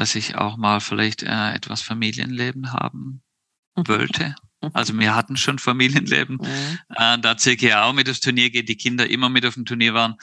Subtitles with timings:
[0.00, 3.22] dass ich auch mal vielleicht äh, etwas Familienleben haben
[3.76, 4.34] wollte.
[4.72, 6.36] Also wir hatten schon Familienleben.
[6.36, 6.78] Mhm.
[6.96, 9.92] Äh, da circa auch mit aufs Turnier geht, die Kinder immer mit auf dem Turnier
[9.92, 10.16] waren.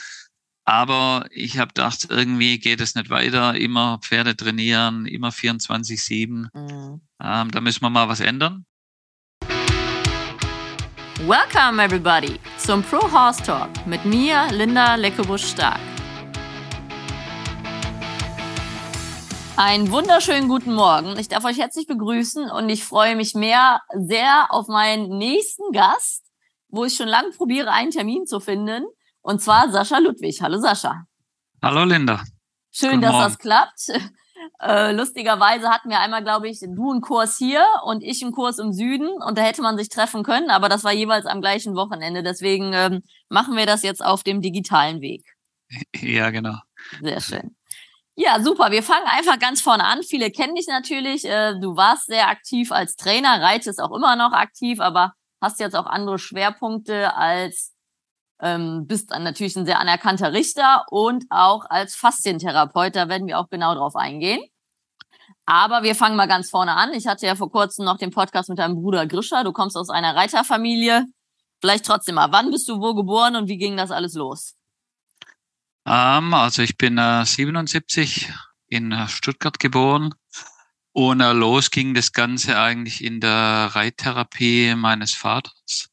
[0.65, 3.55] Aber ich habe gedacht, irgendwie geht es nicht weiter.
[3.55, 6.47] Immer Pferde trainieren, immer 24-7.
[6.53, 7.01] Mhm.
[7.21, 8.65] Ähm, da müssen wir mal was ändern.
[11.27, 15.96] Welcome everybody zum Pro Horse Talk mit mir, Linda Leckebusch-Stark.
[19.59, 21.17] Einen wunderschönen guten Morgen.
[21.17, 26.23] Ich darf euch herzlich begrüßen und ich freue mich mehr sehr auf meinen nächsten Gast,
[26.69, 28.85] wo ich schon lange probiere, einen Termin zu finden.
[29.21, 30.43] Und zwar Sascha Ludwig.
[30.43, 31.05] Hallo Sascha.
[31.59, 32.21] Hallo Linda.
[32.69, 33.23] Schön, guten dass Morgen.
[33.25, 33.91] das klappt.
[34.61, 38.59] Äh, lustigerweise hatten wir einmal, glaube ich, du einen Kurs hier und ich einen Kurs
[38.59, 41.75] im Süden und da hätte man sich treffen können, aber das war jeweils am gleichen
[41.75, 42.21] Wochenende.
[42.21, 45.25] Deswegen ähm, machen wir das jetzt auf dem digitalen Weg.
[45.95, 46.55] Ja, genau.
[47.01, 47.56] Sehr schön.
[48.19, 48.71] Ja, super.
[48.71, 50.01] Wir fangen einfach ganz vorne an.
[50.01, 51.23] Viele kennen dich natürlich.
[51.23, 55.75] Äh, du warst sehr aktiv als Trainer, reitest auch immer noch aktiv, aber hast jetzt
[55.75, 57.75] auch andere Schwerpunkte als
[58.41, 62.95] ähm, bist natürlich ein sehr anerkannter Richter und auch als Faszientherapeut.
[62.95, 64.41] Da werden wir auch genau drauf eingehen.
[65.45, 66.93] Aber wir fangen mal ganz vorne an.
[66.93, 69.43] Ich hatte ja vor kurzem noch den Podcast mit deinem Bruder Grischer.
[69.43, 71.05] Du kommst aus einer Reiterfamilie.
[71.61, 74.56] Vielleicht trotzdem mal, wann bist du wo geboren und wie ging das alles los?
[75.87, 78.33] Ähm, also ich bin äh, 77
[78.67, 80.13] in äh, Stuttgart geboren
[80.91, 85.89] und äh, los ging das Ganze eigentlich in der Reittherapie meines Vaters.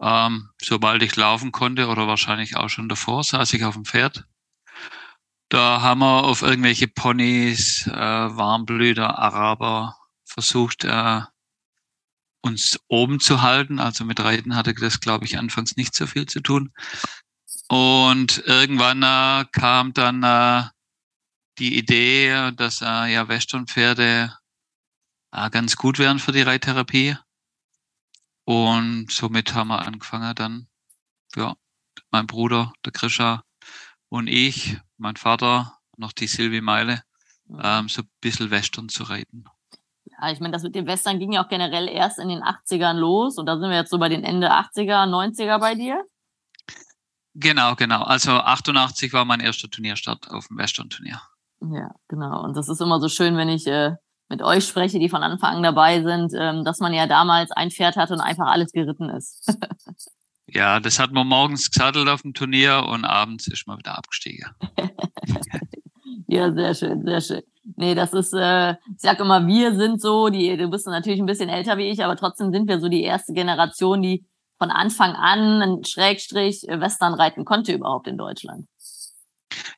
[0.00, 4.26] Ähm, sobald ich laufen konnte oder wahrscheinlich auch schon davor, saß ich auf dem Pferd.
[5.48, 9.96] Da haben wir auf irgendwelche Ponys, äh, Warmblüter, Araber
[10.26, 11.20] versucht, äh,
[12.42, 13.78] uns oben zu halten.
[13.78, 16.72] Also mit Reiten hatte das, glaube ich, anfangs nicht so viel zu tun.
[17.72, 20.68] Und irgendwann äh, kam dann äh,
[21.56, 24.30] die Idee, dass äh, ja Westernpferde
[25.32, 27.16] äh, ganz gut wären für die Reittherapie.
[28.44, 30.66] Und somit haben wir angefangen dann,
[31.34, 31.54] ja,
[32.10, 33.42] mein Bruder, der Krischa
[34.10, 37.04] und ich, mein Vater, noch die Silvi Meile,
[37.58, 39.46] ähm, so ein bisschen Western zu reiten.
[40.04, 42.98] Ja, ich meine, das mit dem Western ging ja auch generell erst in den 80ern
[42.98, 46.04] los und da sind wir jetzt so bei den Ende 80er, 90er bei dir.
[47.34, 48.02] Genau, genau.
[48.02, 51.20] Also 88 war mein erster Turnierstart auf dem Western-Turnier.
[51.60, 52.42] Ja, genau.
[52.44, 53.92] Und das ist immer so schön, wenn ich äh,
[54.28, 57.70] mit euch spreche, die von Anfang an dabei sind, ähm, dass man ja damals ein
[57.70, 59.56] Pferd hatte und einfach alles geritten ist.
[60.46, 64.50] ja, das hat man morgens gesattelt auf dem Turnier und abends ist man wieder abgestiegen.
[66.26, 67.42] ja, sehr schön, sehr schön.
[67.76, 71.26] Nee, das ist, äh, ich sag immer, wir sind so, die, du bist natürlich ein
[71.26, 74.26] bisschen älter wie ich, aber trotzdem sind wir so die erste Generation, die
[74.62, 78.68] von Anfang an ein Schrägstrich äh, Western reiten konnte überhaupt in Deutschland.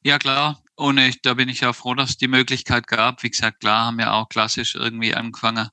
[0.02, 0.60] Ja, klar.
[0.76, 3.22] Und ich, da bin ich ja froh, dass es die Möglichkeit gab.
[3.22, 5.70] Wie gesagt, klar haben wir auch klassisch irgendwie angefangen.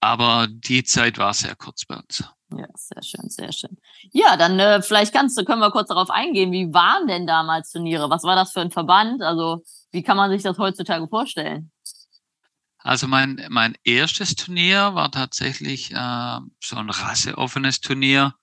[0.00, 2.24] Aber die Zeit war sehr kurz bei uns.
[2.50, 3.78] Ja, sehr schön, sehr schön.
[4.12, 6.52] Ja, dann äh, vielleicht kannst du, können wir kurz darauf eingehen.
[6.52, 8.10] Wie waren denn damals Turniere?
[8.10, 9.22] Was war das für ein Verband?
[9.22, 11.70] Also, wie kann man sich das heutzutage vorstellen?
[12.86, 18.36] Also mein, mein erstes Turnier war tatsächlich äh, so ein rasseoffenes Turnier,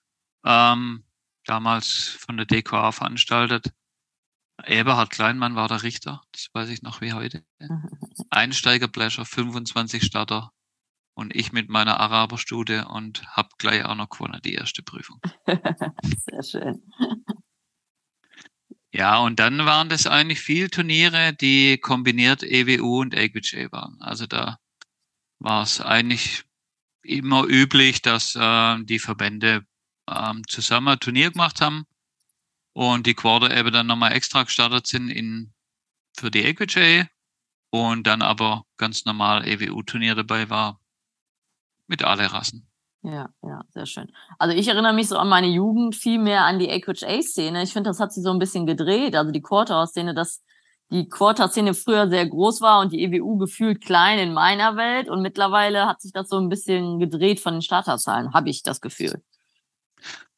[0.44, 1.04] ähm,
[1.46, 3.72] damals von der DQA veranstaltet.
[4.62, 7.42] Eberhard Kleinmann war der Richter, das weiß ich noch wie heute.
[8.30, 10.52] Einsteigerblecher, 25 Starter
[11.14, 15.22] und ich mit meiner Araberstute und hab gleich auch noch gewonnen, die erste Prüfung.
[15.46, 16.82] Sehr schön.
[18.94, 24.00] Ja, und dann waren das eigentlich viel Turniere, die kombiniert EWU und AQJ waren.
[24.00, 24.60] Also da
[25.40, 26.44] war es eigentlich
[27.02, 29.66] immer üblich, dass äh, die Verbände
[30.08, 31.86] ähm, zusammen ein Turnier gemacht haben
[32.72, 35.52] und die Quarter eben dann nochmal extra gestartet sind in,
[36.16, 37.02] für die AQJ
[37.70, 40.80] und dann aber ganz normal EWU-Turnier dabei war
[41.88, 42.70] mit alle Rassen.
[43.04, 44.10] Ja, ja, sehr schön.
[44.38, 47.62] Also ich erinnere mich so an meine Jugend viel mehr an die AQHA-Szene.
[47.62, 49.14] Ich finde, das hat sich so ein bisschen gedreht.
[49.14, 50.42] Also die Quarter-Szene, dass
[50.90, 55.10] die Quarter-Szene früher sehr groß war und die EWU gefühlt klein in meiner Welt.
[55.10, 58.80] Und mittlerweile hat sich das so ein bisschen gedreht von den Starterzahlen, habe ich das
[58.80, 59.22] Gefühl.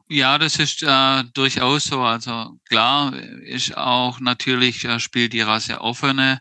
[0.09, 2.01] Ja, das ist äh, durchaus so.
[2.01, 6.41] Also klar ist auch natürlich äh, spielt die Rasse offene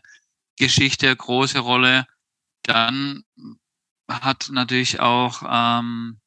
[0.58, 2.04] Geschichte große Rolle.
[2.64, 3.22] Dann
[4.08, 6.20] hat natürlich auch ähm,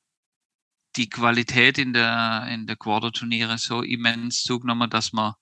[0.96, 5.34] die Qualität in der, in der Quarter-Turniere so immens zugenommen, dass man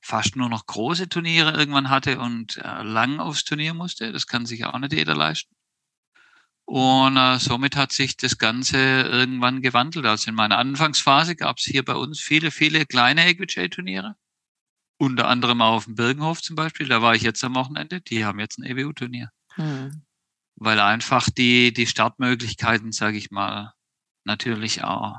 [0.00, 4.12] fast nur noch große Turniere irgendwann hatte und äh, lang aufs Turnier musste.
[4.12, 5.54] Das kann sich auch nicht jeder leisten.
[6.64, 10.04] Und äh, somit hat sich das Ganze irgendwann gewandelt.
[10.04, 14.16] Also in meiner Anfangsphase gab es hier bei uns viele, viele kleine EQJ-Turniere.
[14.98, 16.86] Unter anderem auch auf dem Birkenhof zum Beispiel.
[16.86, 18.02] Da war ich jetzt am Wochenende.
[18.02, 19.30] Die haben jetzt ein EWU-Turnier.
[19.56, 20.02] Mhm.
[20.60, 23.72] Weil einfach die, die Startmöglichkeiten, sage ich mal,
[24.24, 25.16] natürlich auch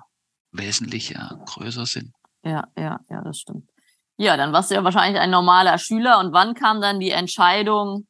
[0.52, 2.14] wesentlich ja, größer sind.
[2.44, 3.70] Ja, ja, ja, das stimmt.
[4.18, 6.20] Ja, dann warst du ja wahrscheinlich ein normaler Schüler.
[6.20, 8.08] Und wann kam dann die Entscheidung,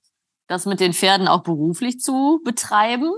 [0.48, 3.12] das mit den Pferden auch beruflich zu betreiben?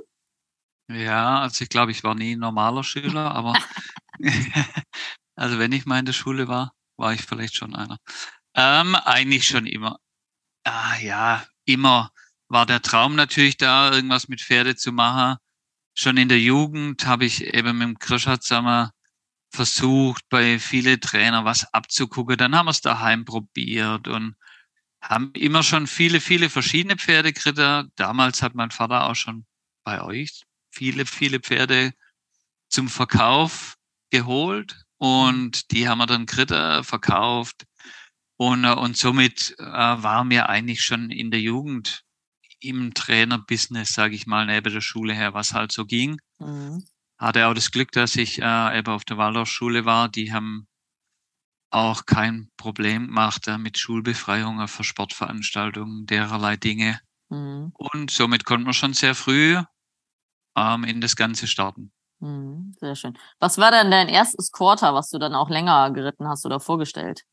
[0.90, 3.54] Ja, also ich glaube, ich war nie ein normaler Schüler, aber
[5.36, 7.98] also wenn ich mal in der Schule war, war ich vielleicht schon einer.
[8.56, 9.98] Ähm, eigentlich schon immer.
[10.66, 12.12] Ah, ja, immer
[12.52, 15.38] war der Traum natürlich da, irgendwas mit Pferde zu machen.
[15.94, 18.90] Schon in der Jugend habe ich eben mit dem Krischer zusammen
[19.54, 22.38] versucht, bei viele Trainer was abzugucken.
[22.38, 24.36] Dann haben wir es daheim probiert und
[25.02, 27.60] haben immer schon viele, viele verschiedene Pferde gekriegt.
[27.96, 29.46] Damals hat mein Vater auch schon
[29.84, 31.94] bei euch viele, viele Pferde
[32.70, 33.76] zum Verkauf
[34.10, 37.66] geholt und die haben wir dann Kritter verkauft
[38.38, 42.04] und, äh, und somit äh, waren wir eigentlich schon in der Jugend
[42.62, 46.20] im Trainerbusiness, sage ich mal, neben der Schule her, was halt so ging.
[46.40, 46.86] Mhm.
[47.18, 50.10] Hatte auch das Glück, dass ich äh, eben auf der Waldorfschule war.
[50.10, 50.68] Die haben
[51.72, 57.00] auch kein Problem gemacht äh, mit Schulbefreiungen für Sportveranstaltungen, dererlei Dinge.
[57.30, 57.72] Mhm.
[57.74, 59.58] Und somit konnte man schon sehr früh
[60.56, 61.92] ähm, in das Ganze starten.
[62.20, 63.18] Mhm, sehr schön.
[63.40, 67.24] Was war denn dein erstes Quarter, was du dann auch länger geritten hast oder vorgestellt?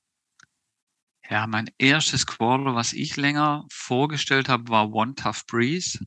[1.30, 5.98] Ja, mein erstes Quarter, was ich länger vorgestellt habe, war One Tough Breeze.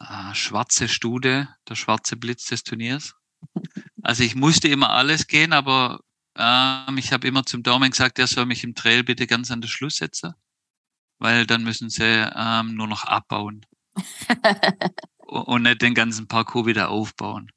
[0.00, 3.14] Äh, schwarze Stude, der schwarze Blitz des Turniers.
[4.02, 6.00] Also ich musste immer alles gehen, aber
[6.36, 9.60] ähm, ich habe immer zum Daumen gesagt, er soll mich im Trail bitte ganz an
[9.60, 10.34] den Schluss setzen,
[11.18, 13.64] weil dann müssen sie ähm, nur noch abbauen
[15.18, 17.52] und nicht den ganzen Parcours wieder aufbauen.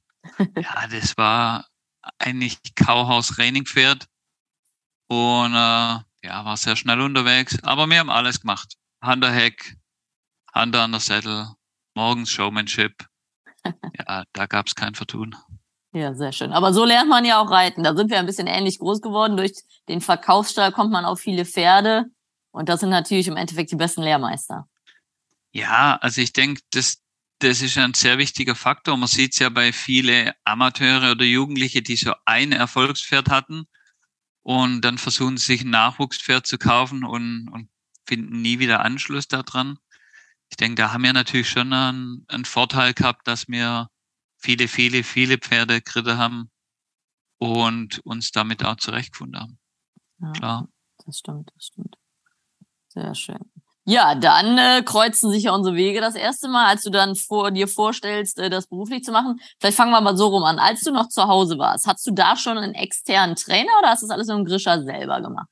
[0.56, 1.67] Ja, das war
[2.19, 4.07] eigentlich Kauhaus Raining-Pferd
[5.07, 8.75] und äh, ja, war sehr schnell unterwegs, aber wir haben alles gemacht.
[9.01, 9.75] Hand Heck,
[10.53, 11.47] Hand an der Sättel,
[11.93, 13.05] morgens Showmanship.
[13.97, 15.37] Ja, da gab es kein Vertun.
[15.93, 16.51] Ja, sehr schön.
[16.51, 17.83] Aber so lernt man ja auch reiten.
[17.83, 19.37] Da sind wir ein bisschen ähnlich groß geworden.
[19.37, 19.53] Durch
[19.87, 22.07] den Verkaufsstall kommt man auf viele Pferde.
[22.51, 24.67] Und das sind natürlich im Endeffekt die besten Lehrmeister.
[25.53, 26.97] Ja, also ich denke, das,
[27.39, 28.97] das ist ein sehr wichtiger Faktor.
[28.97, 33.65] Man sieht es ja bei viele Amateure oder Jugendliche, die so ein Erfolgspferd hatten
[34.44, 37.69] und dann versuchen sie sich ein Nachwuchspferd zu kaufen und, und
[38.06, 39.80] finden nie wieder Anschluss daran.
[40.50, 43.90] Ich denke, da haben wir natürlich schon einen, einen Vorteil gehabt, dass wir
[44.38, 46.51] viele, viele, viele Pferde geritten haben
[47.38, 49.60] und uns damit auch zurechtgefunden haben.
[50.19, 50.69] Ja, Klar.
[51.06, 51.98] Das stimmt, das stimmt.
[52.90, 53.52] Sehr schön.
[53.85, 57.51] Ja, dann äh, kreuzen sich ja unsere Wege das erste Mal, als du dann vor
[57.51, 59.41] dir vorstellst, äh, das beruflich zu machen.
[59.59, 60.57] Vielleicht fangen wir mal so rum an.
[60.57, 64.01] Als du noch zu Hause warst, hast du da schon einen externen Trainer oder hast
[64.01, 65.47] du das alles mit dem Grischer selber gemacht?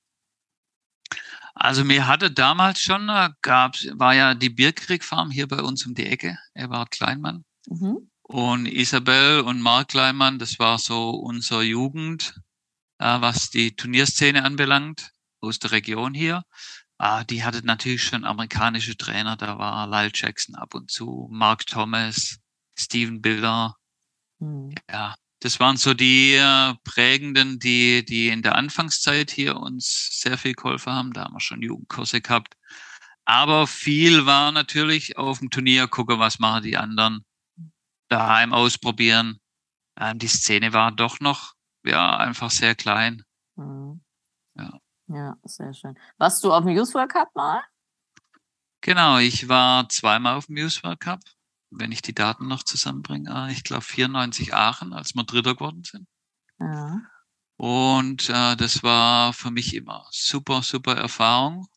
[1.53, 5.85] Also mir hatte damals schon, äh, gab, war ja die Birkrieg Farm hier bei uns
[5.85, 6.37] um die Ecke.
[6.53, 7.43] Er war Kleinmann.
[7.67, 8.09] Mhm.
[8.23, 12.33] Und Isabel und Mark Kleinmann, das war so unser Jugend,
[12.99, 15.11] äh, was die Turnierszene anbelangt,
[15.41, 16.43] aus der Region hier.
[17.03, 19.35] Ah, die hatte natürlich schon amerikanische Trainer.
[19.35, 22.37] Da war Lyle Jackson ab und zu, Mark Thomas,
[22.77, 23.75] Steven Biller.
[24.37, 24.75] Mhm.
[24.87, 30.37] Ja, das waren so die äh, prägenden, die, die in der Anfangszeit hier uns sehr
[30.37, 31.11] viel geholfen haben.
[31.11, 32.53] Da haben wir schon Jugendkurse gehabt.
[33.25, 37.25] Aber viel war natürlich auf dem Turnier gucken, was machen die anderen,
[38.09, 39.39] daheim ausprobieren.
[39.99, 43.23] Ähm, die Szene war doch noch, ja, einfach sehr klein.
[43.55, 44.03] Mhm.
[44.55, 44.79] Ja.
[45.13, 45.97] Ja, sehr schön.
[46.17, 47.61] Warst du auf dem Youth World Cup mal?
[48.79, 51.19] Genau, ich war zweimal auf dem Youth World Cup,
[51.69, 53.29] wenn ich die Daten noch zusammenbringe.
[53.29, 56.07] Ah, ich glaube 94 Aachen, als wir Dritter geworden sind.
[56.59, 57.01] Ja.
[57.57, 61.67] Und äh, das war für mich immer super, super Erfahrung.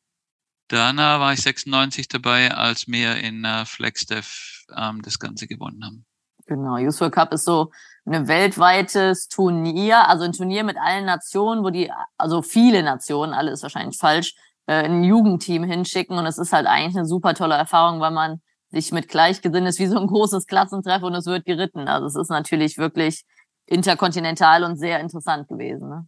[0.68, 5.84] Dann äh, war ich 96 dabei, als wir in äh, Flagstaff ähm, das Ganze gewonnen
[5.84, 6.06] haben.
[6.46, 7.72] Genau, Youth World Cup ist so
[8.06, 13.50] ein weltweites Turnier, also ein Turnier mit allen Nationen, wo die, also viele Nationen, alle
[13.50, 14.34] ist wahrscheinlich falsch,
[14.66, 18.42] äh, ein Jugendteam hinschicken und es ist halt eigentlich eine super tolle Erfahrung, weil man
[18.70, 21.88] sich mit Gleichgesinnten ist wie so ein großes Klassentreffen und es wird geritten.
[21.88, 23.24] Also es ist natürlich wirklich
[23.66, 25.88] interkontinental und sehr interessant gewesen.
[25.88, 26.06] Ne?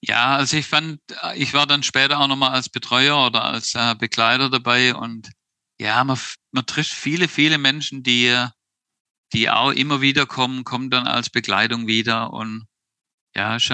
[0.00, 1.00] Ja, also ich fand,
[1.34, 5.30] ich war dann später auch nochmal als Betreuer oder als äh, Begleiter dabei und
[5.78, 6.18] ja, man,
[6.52, 8.34] man trifft viele, viele Menschen, die
[9.32, 12.66] die auch immer wieder kommen, kommen dann als Begleitung wieder und
[13.34, 13.70] ja, ist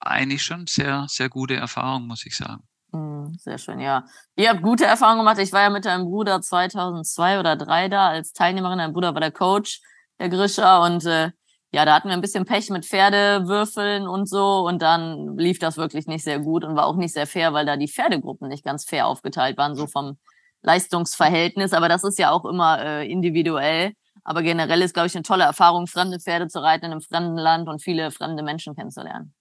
[0.00, 2.64] eigentlich schon sehr, sehr gute Erfahrung, muss ich sagen.
[2.92, 4.04] Hm, sehr schön, ja.
[4.36, 5.38] Ihr habt gute Erfahrungen gemacht.
[5.38, 8.78] Ich war ja mit deinem Bruder 2002 oder 2003 da als Teilnehmerin.
[8.78, 9.80] Dein Bruder war der Coach,
[10.18, 10.82] der Grischer.
[10.82, 11.30] Und äh,
[11.70, 14.66] ja, da hatten wir ein bisschen Pech mit Pferdewürfeln und so.
[14.66, 17.64] Und dann lief das wirklich nicht sehr gut und war auch nicht sehr fair, weil
[17.64, 20.18] da die Pferdegruppen nicht ganz fair aufgeteilt waren, so vom
[20.62, 23.94] Leistungsverhältnis, aber das ist ja auch immer äh, individuell.
[24.24, 27.36] Aber generell ist, glaube ich, eine tolle Erfahrung, fremde Pferde zu reiten in einem fremden
[27.36, 29.34] Land und viele fremde Menschen kennenzulernen.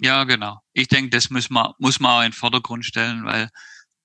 [0.00, 0.60] Ja, genau.
[0.72, 3.48] Ich denke, das muss man, muss man auch in den Vordergrund stellen, weil,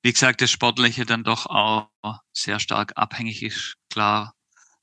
[0.02, 1.90] wie gesagt, das Sportliche dann doch auch
[2.32, 4.34] sehr stark abhängig ist, klar,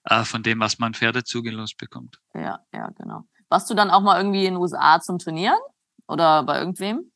[0.04, 2.20] äh, von dem, was man Pferde zugelost bekommt.
[2.34, 3.24] Ja, ja, genau.
[3.48, 5.58] Warst du dann auch mal irgendwie in den USA zum Trainieren?
[6.06, 7.10] Oder bei irgendwem?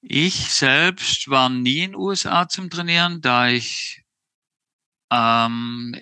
[0.00, 4.04] Ich selbst war nie in den USA zum Trainieren, da ich
[5.10, 5.94] ähm,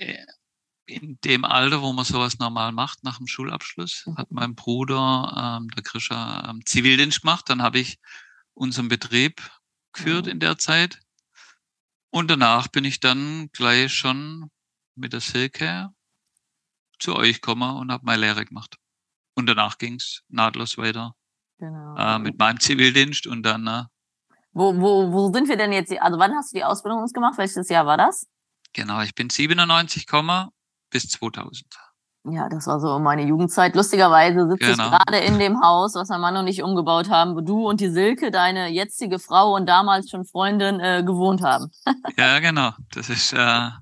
[0.87, 4.17] in dem Alter, wo man sowas normal macht, nach dem Schulabschluss, mhm.
[4.17, 7.51] hat mein Bruder, ähm, der Krischer, ähm, Zivildienst gemacht.
[7.51, 7.99] Dann habe ich
[8.55, 9.51] unseren Betrieb
[9.93, 10.33] geführt mhm.
[10.33, 11.01] in der Zeit.
[12.11, 14.51] Und danach bin ich dann gleich schon
[14.95, 15.91] mit der Silke
[16.99, 18.77] zu euch gekommen und habe meine Lehre gemacht.
[19.35, 21.15] Und danach ging's nahtlos weiter
[21.59, 21.97] genau.
[21.97, 23.67] äh, mit meinem Zivildienst und dann.
[23.67, 23.85] Äh,
[24.53, 25.93] wo, wo, wo sind wir denn jetzt?
[26.01, 27.37] Also wann hast du die Ausbildung uns gemacht?
[27.37, 28.27] Welches Jahr war das?
[28.73, 30.07] Genau, ich bin 97,
[30.97, 31.67] bis 2000.
[32.29, 33.77] Ja, das war so meine Jugendzeit.
[33.77, 34.85] Lustigerweise sitze genau.
[34.85, 37.81] ich gerade in dem Haus, was mein Mann noch nicht umgebaut haben, wo du und
[37.81, 41.71] die Silke, deine jetzige Frau und damals schon Freundin, äh, gewohnt haben.
[42.17, 42.71] ja, genau.
[42.93, 43.77] Das ist äh, ja.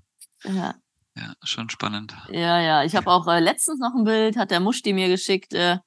[0.44, 2.14] ja schon spannend.
[2.28, 2.82] Ja, ja.
[2.82, 5.78] Ich habe auch äh, letztens noch ein Bild, hat der Muschti mir geschickt, äh,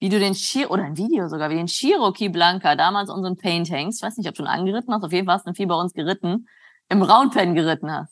[0.00, 3.70] wie du den Chir oder ein Video sogar, wie den Cherokee Blanca, damals unseren Paint
[3.70, 5.54] Hanks, ich weiß nicht, ob du ihn angeritten hast, auf jeden Fall hast du ihn
[5.54, 6.48] viel bei uns geritten,
[6.88, 8.11] im Roundpen geritten hast.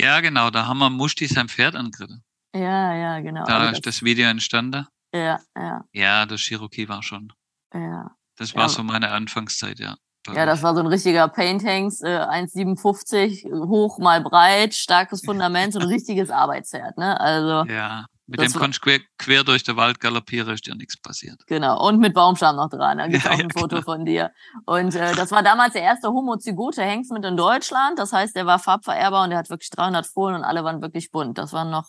[0.00, 2.22] Ja, genau, da haben wir Muschti sein Pferd angeritten.
[2.54, 3.44] Ja, ja, genau.
[3.44, 4.86] Da also ist das, das Video entstanden.
[5.14, 5.84] Ja, ja.
[5.92, 7.32] Ja, der Cherokee war schon.
[7.74, 8.10] Ja.
[8.36, 8.68] Das war ja.
[8.68, 9.96] so meine Anfangszeit, ja.
[10.34, 15.78] Ja, das war so ein richtiger Painthanks, äh, 1,57 hoch mal breit, starkes Fundament, so
[15.78, 17.18] ein richtiges Arbeitspferd, ne?
[17.18, 17.70] Also.
[17.72, 21.46] Ja, mit dem konntest quer, quer durch den Wald galoppieren, ist dir nichts passiert.
[21.46, 22.98] Genau, und mit Baumstamm noch dran.
[22.98, 23.82] Da gibt es ja, auch ein ja, Foto genau.
[23.82, 24.32] von dir.
[24.66, 27.98] Und äh, das war damals der erste homozygote Hengst mit in Deutschland.
[27.98, 31.10] Das heißt, der war farbverehrbar und der hat wirklich 300 Fohlen und alle waren wirklich
[31.10, 31.38] bunt.
[31.38, 31.86] Das waren noch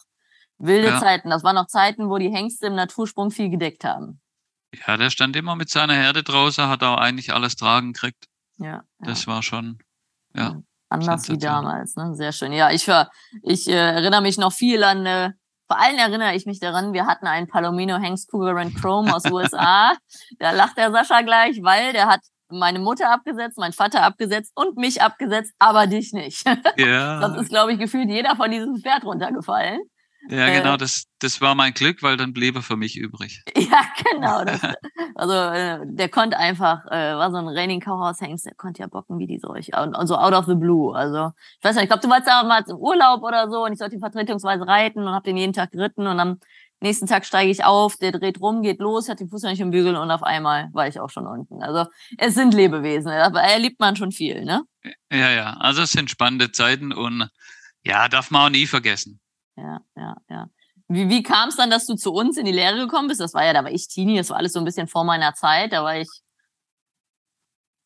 [0.57, 0.99] wilde ja.
[0.99, 1.29] Zeiten.
[1.29, 4.21] Das waren noch Zeiten, wo die Hengste im Natursprung viel gedeckt haben.
[4.87, 8.27] Ja, der stand immer mit seiner Herde draußen, hat auch eigentlich alles tragen gekriegt.
[8.59, 8.83] Ja.
[8.99, 9.79] Das war schon,
[10.33, 10.61] ja.
[10.89, 12.15] Anders wie damals, ne?
[12.15, 12.51] Sehr schön.
[12.51, 12.89] Ja, ich,
[13.43, 15.31] ich äh, erinnere mich noch viel an äh,
[15.69, 19.29] vor allem erinnere ich mich daran, wir hatten einen Palomino Hengst Cougar and Chrome aus
[19.29, 19.93] USA.
[20.39, 24.77] da lacht der Sascha gleich, weil der hat meine Mutter abgesetzt, mein Vater abgesetzt und
[24.77, 26.43] mich abgesetzt, aber dich nicht.
[26.77, 27.21] Ja.
[27.21, 29.81] Sonst ist, glaube ich, gefühlt jeder von diesem Pferd runtergefallen.
[30.27, 33.43] Ja, äh, genau, das, das war mein Glück, weil dann blieb er für mich übrig.
[33.55, 34.43] Ja, genau.
[34.43, 34.61] Das,
[35.15, 38.87] also äh, der konnte einfach, äh, war so ein Raining Cowhouse Hengst, der konnte ja
[38.87, 39.71] bocken wie die Seuche.
[39.81, 40.95] Und, und so out of the blue.
[40.95, 43.79] Also ich weiß nicht, ich glaube, du warst damals im Urlaub oder so und ich
[43.79, 46.39] sollte ihn vertretungsweise reiten und habe den jeden Tag geritten und am
[46.81, 49.71] nächsten Tag steige ich auf, der dreht rum, geht los, hat den Fuß nicht im
[49.71, 51.61] Bügel und auf einmal war ich auch schon unten.
[51.61, 54.63] Also es sind Lebewesen, aber er liebt man schon viel, ne?
[55.11, 55.57] Ja, ja.
[55.59, 57.29] Also es sind spannende Zeiten und
[57.83, 59.19] ja, darf man auch nie vergessen
[59.59, 60.49] ja, ja, ja.
[60.87, 63.21] Wie, wie kam es dann, dass du zu uns in die Lehre gekommen bist?
[63.21, 65.33] Das war ja, da war ich Teenie, das war alles so ein bisschen vor meiner
[65.35, 66.09] Zeit, da war ich.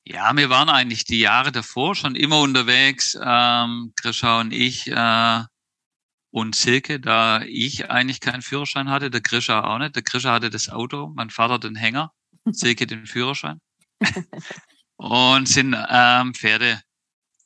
[0.06, 5.44] Ja, wir waren eigentlich die Jahre davor schon immer unterwegs, ähm, Grisha und ich äh,
[6.32, 9.96] und Silke, da ich eigentlich keinen Führerschein hatte, der Grisha auch nicht.
[9.96, 12.12] Der Grisha hatte das Auto, mein Vater den Hänger,
[12.46, 13.62] Silke den Führerschein.
[14.96, 16.82] und sind ähm, Pferde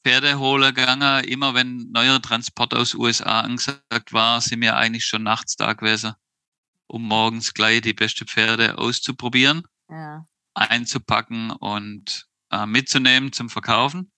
[0.07, 1.25] Pferde holen gegangen.
[1.25, 6.13] Immer wenn neuer Transport aus USA angesagt war, sind wir eigentlich schon nachts da gewesen,
[6.87, 10.25] um morgens gleich die beste Pferde auszuprobieren, ja.
[10.53, 14.13] einzupacken und äh, mitzunehmen zum Verkaufen.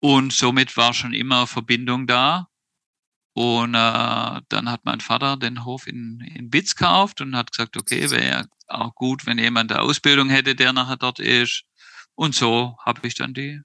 [0.00, 2.48] Und somit war schon immer Verbindung da.
[3.32, 7.78] Und äh, dann hat mein Vater den Hof in, in Bitz gekauft und hat gesagt,
[7.78, 11.62] okay, wäre ja auch gut, wenn jemand eine Ausbildung hätte, der nachher dort ist.
[12.14, 13.62] Und so habe ich dann die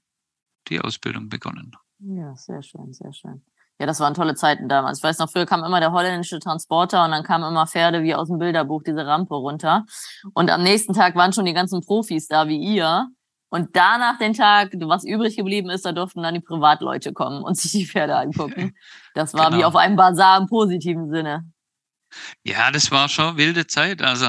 [0.68, 1.72] die Ausbildung begonnen.
[1.98, 3.42] Ja, sehr schön, sehr schön.
[3.78, 4.98] Ja, das waren tolle Zeiten damals.
[4.98, 8.14] Ich weiß noch, früher kam immer der holländische Transporter und dann kamen immer Pferde wie
[8.14, 9.86] aus dem Bilderbuch diese Rampe runter.
[10.34, 13.08] Und am nächsten Tag waren schon die ganzen Profis da wie ihr.
[13.48, 17.56] Und danach den Tag, was übrig geblieben ist, da durften dann die Privatleute kommen und
[17.58, 18.76] sich die Pferde angucken.
[19.14, 19.58] Das war genau.
[19.58, 21.50] wie auf einem Bazar im positiven Sinne.
[22.44, 24.00] Ja, das war schon wilde Zeit.
[24.00, 24.28] Also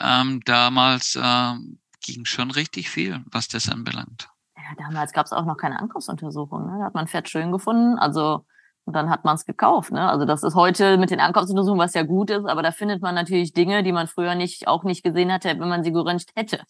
[0.00, 4.31] ähm, damals ähm, ging schon richtig viel, was das anbelangt
[4.76, 6.66] damals gab es auch noch keine Ankaufsuntersuchung.
[6.66, 6.78] Ne?
[6.78, 8.44] Da hat man Pferd schön gefunden, also
[8.84, 9.92] und dann hat man es gekauft.
[9.92, 10.08] Ne?
[10.08, 13.14] Also das ist heute mit den Ankaufsuntersuchungen, was ja gut ist, aber da findet man
[13.14, 16.64] natürlich Dinge, die man früher nicht auch nicht gesehen hätte, wenn man sie geröntgt hätte.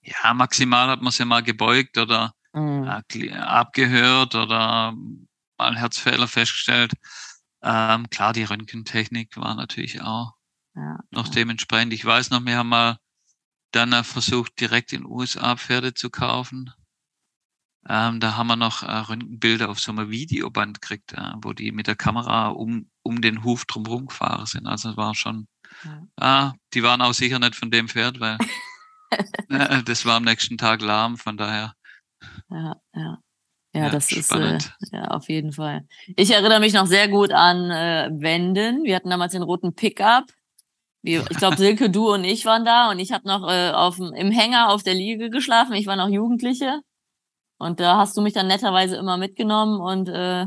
[0.00, 2.90] Ja, maximal hat man sie mal gebeugt oder mhm.
[3.14, 4.94] äh, abgehört oder
[5.58, 6.92] mal Herzfehler festgestellt.
[7.62, 10.32] Ähm, klar, die Röntgentechnik war natürlich auch
[10.74, 11.32] ja, noch ja.
[11.32, 11.92] dementsprechend.
[11.92, 12.98] Ich weiß noch, wir haben mal
[13.72, 16.72] dann versucht, direkt in den USA Pferde zu kaufen
[17.88, 21.72] Ähm, da haben wir noch äh, Röntgenbilder auf so einem Videoband gekriegt, äh, wo die
[21.72, 24.66] mit der Kamera um, um den Huf drumherum gefahren sind.
[24.66, 25.46] Also es war schon,
[25.84, 26.06] ja.
[26.16, 28.38] ah, die waren auch sicher nicht von dem Pferd, weil
[29.48, 31.74] äh, das war am nächsten Tag lahm, von daher.
[32.50, 33.18] Ja, ja.
[33.76, 34.72] Ja, ja das spannend.
[34.80, 35.86] ist äh, ja auf jeden Fall.
[36.16, 38.84] Ich erinnere mich noch sehr gut an äh, Wenden.
[38.84, 40.24] Wir hatten damals den roten Pickup.
[41.02, 44.30] Ich glaube, Silke, du und ich waren da und ich habe noch äh, auf, im
[44.30, 45.74] Hänger auf der Liege geschlafen.
[45.74, 46.80] Ich war noch Jugendliche.
[47.58, 50.46] Und da hast du mich dann netterweise immer mitgenommen und äh,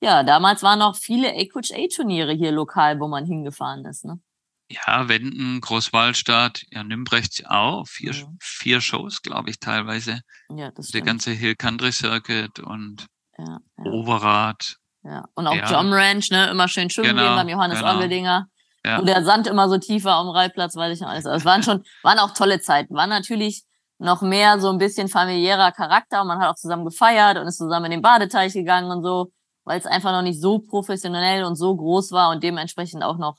[0.00, 4.20] ja, damals waren noch viele A-Coach A-Turniere hier lokal, wo man hingefahren ist, ne?
[4.68, 7.86] Ja, Wenden, Großwallstadt, ja, Nümbrecht auch.
[7.86, 8.26] Vier, ja.
[8.40, 10.20] vier Shows, glaube ich, teilweise.
[10.50, 13.06] Ja, das Der ganze Hill Country Circuit und
[13.38, 13.84] ja, ja.
[13.84, 14.76] Overath.
[15.04, 15.70] Ja, und auch ja.
[15.70, 16.50] John Ranch, ne?
[16.50, 17.92] Immer schön schwimmen genau, gehen beim Johannes genau.
[17.92, 18.48] Orgeldinger.
[18.84, 18.98] Ja.
[18.98, 21.26] Wo der Sand immer so tiefer am Reitplatz, weiß ich noch alles.
[21.26, 22.94] Also es waren schon, waren auch tolle Zeiten.
[22.94, 23.62] War natürlich
[23.98, 27.58] noch mehr so ein bisschen familiärer Charakter und man hat auch zusammen gefeiert und ist
[27.58, 29.32] zusammen in den Badeteich gegangen und so,
[29.64, 33.38] weil es einfach noch nicht so professionell und so groß war und dementsprechend auch noch,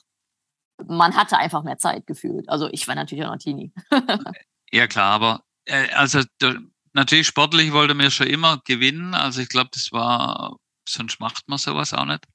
[0.87, 2.49] man hatte einfach mehr Zeit gefühlt.
[2.49, 3.71] Also ich war natürlich auch noch Teenie.
[4.71, 6.21] ja klar, aber äh, also
[6.93, 9.13] natürlich sportlich wollte mir schon immer gewinnen.
[9.13, 12.25] Also ich glaube, das war, sonst macht man sowas auch nicht.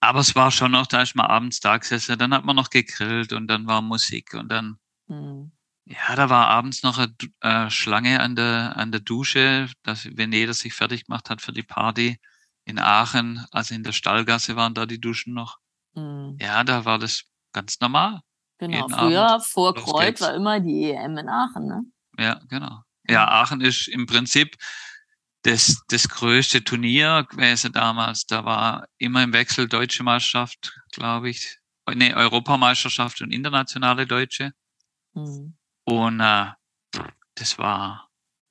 [0.00, 2.68] Aber es war schon noch, da ist man abends da gesessen, dann hat man noch
[2.68, 5.52] gegrillt und dann war Musik und dann hm.
[5.86, 10.32] Ja, da war abends noch eine äh, Schlange an der, an der Dusche, dass, wenn
[10.32, 12.18] jeder sich fertig gemacht hat für die Party
[12.64, 15.58] in Aachen, also in der Stallgasse waren da die Duschen noch.
[15.94, 16.38] Mhm.
[16.40, 18.20] Ja, da war das ganz normal.
[18.58, 19.46] Genau, früher Abend.
[19.46, 20.20] vor Los Kreuz geht's.
[20.22, 21.84] war immer die EM in Aachen, ne?
[22.18, 22.82] Ja, genau.
[23.06, 24.56] Ja, Aachen ist im Prinzip
[25.42, 28.24] das, das größte Turnier gewesen damals.
[28.24, 31.58] Da war immer im Wechsel Deutsche Meisterschaft, glaube ich.
[31.94, 34.52] Nee, Europameisterschaft und internationale Deutsche.
[35.12, 35.58] Mhm.
[35.84, 36.46] Und äh,
[37.34, 38.08] das war,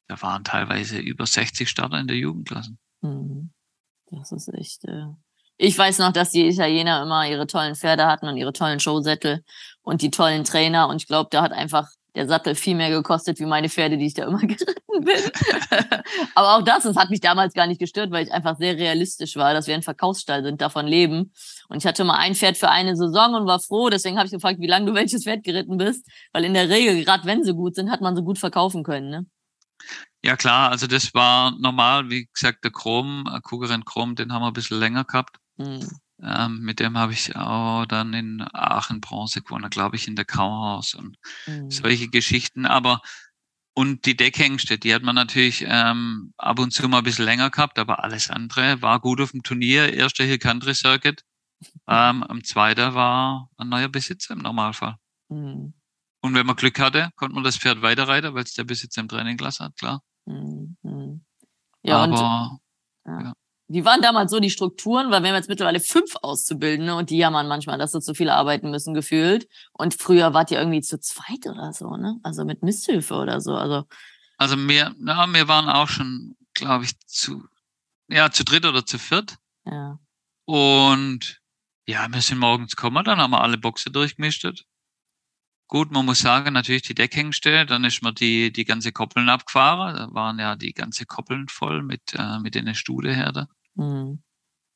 [0.08, 2.76] da waren teilweise über 60 Starter in der Jugendklasse.
[3.02, 3.52] Mhm.
[4.12, 4.86] Das ist echt.
[4.86, 5.08] Äh
[5.58, 9.44] ich weiß noch, dass die Italiener immer ihre tollen Pferde hatten und ihre tollen Showsättel
[9.82, 10.88] und die tollen Trainer.
[10.88, 14.06] Und ich glaube, da hat einfach der Sattel viel mehr gekostet wie meine Pferde, die
[14.06, 15.32] ich da immer geritten bin.
[16.36, 19.36] Aber auch das, das hat mich damals gar nicht gestört, weil ich einfach sehr realistisch
[19.36, 21.32] war, dass wir ein Verkaufsstall sind, davon leben.
[21.70, 23.90] Und ich hatte mal ein Pferd für eine Saison und war froh.
[23.90, 26.08] Deswegen habe ich gefragt, wie lange du welches Pferd geritten bist.
[26.32, 29.10] Weil in der Regel, gerade wenn sie gut sind, hat man sie gut verkaufen können.
[29.10, 29.26] Ne?
[30.24, 32.10] Ja klar, also das war normal.
[32.10, 35.38] Wie gesagt, der Chrom, Kugerin Chrom, den haben wir ein bisschen länger gehabt.
[35.58, 35.88] Hm.
[36.24, 40.26] Ähm, mit dem habe ich auch dann in Aachen Bronze gewonnen, glaube ich, in der
[40.26, 41.70] Kauhaus und mhm.
[41.70, 42.66] solche Geschichten.
[42.66, 43.02] Aber
[43.76, 47.50] und die Deckhengste, die hat man natürlich ähm, ab und zu mal ein bisschen länger
[47.50, 49.92] gehabt, aber alles andere war gut auf dem Turnier.
[49.94, 51.24] Erster Hill Country Circuit,
[51.88, 54.96] ähm, am zweiten war ein neuer Besitzer im Normalfall.
[55.30, 55.74] Mhm.
[56.22, 59.10] Und wenn man Glück hatte, konnte man das Pferd weiterreiten, weil es der Besitzer im
[59.10, 60.02] Training gelassen hat, klar.
[60.26, 61.26] Mhm.
[61.82, 62.62] Ja, aber,
[63.04, 63.22] und, ja.
[63.22, 63.34] ja
[63.74, 67.18] die waren damals so die Strukturen, weil wir haben jetzt mittlerweile fünf Auszubildende und die
[67.18, 69.48] jammern manchmal, dass sie zu viel arbeiten müssen, gefühlt.
[69.72, 72.20] Und früher wart ihr irgendwie zu zweit oder so, ne?
[72.22, 73.56] Also mit Misthilfe oder so.
[73.56, 73.86] Also,
[74.38, 77.44] also wir, na, wir waren auch schon, glaube ich, zu,
[78.08, 79.38] ja, zu dritt oder zu viert.
[79.66, 80.00] Ja.
[80.46, 81.42] Und
[81.88, 84.46] ja, wir sind morgens gekommen, dann haben wir alle Boxe durchgemischt.
[85.68, 89.96] Gut, man muss sagen, natürlich die Deckhengstelle, dann ist man die, die ganze Koppeln abgefahren.
[89.96, 93.48] Da waren ja die ganze Koppeln voll mit, äh, mit den Stuhleherde.
[93.76, 94.24] Mhm.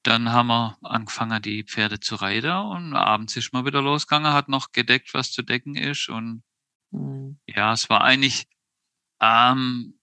[0.04, 4.48] Dann haben wir angefangen, die Pferde zu reiten und abends ist man wieder losgegangen, hat
[4.48, 6.08] noch gedeckt, was zu decken ist.
[6.08, 6.44] Und
[6.92, 7.40] mhm.
[7.46, 8.48] ja, es war eigentlich
[9.20, 10.00] ähm,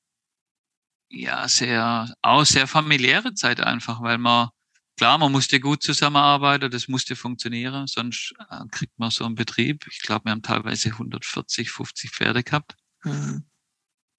[1.09, 4.51] ja sehr, auch sehr familiäre Zeit einfach, weil man,
[4.97, 9.87] klar, man musste gut zusammenarbeiten, das musste funktionieren, sonst äh, kriegt man so einen Betrieb.
[9.91, 12.77] Ich glaube, wir haben teilweise 140, 50 Pferde gehabt.
[13.05, 13.45] Mhm.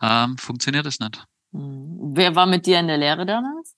[0.02, 1.24] Ähm, funktioniert das nicht.
[1.52, 2.14] Mhm.
[2.16, 3.76] Wer war mit dir in der Lehre damals?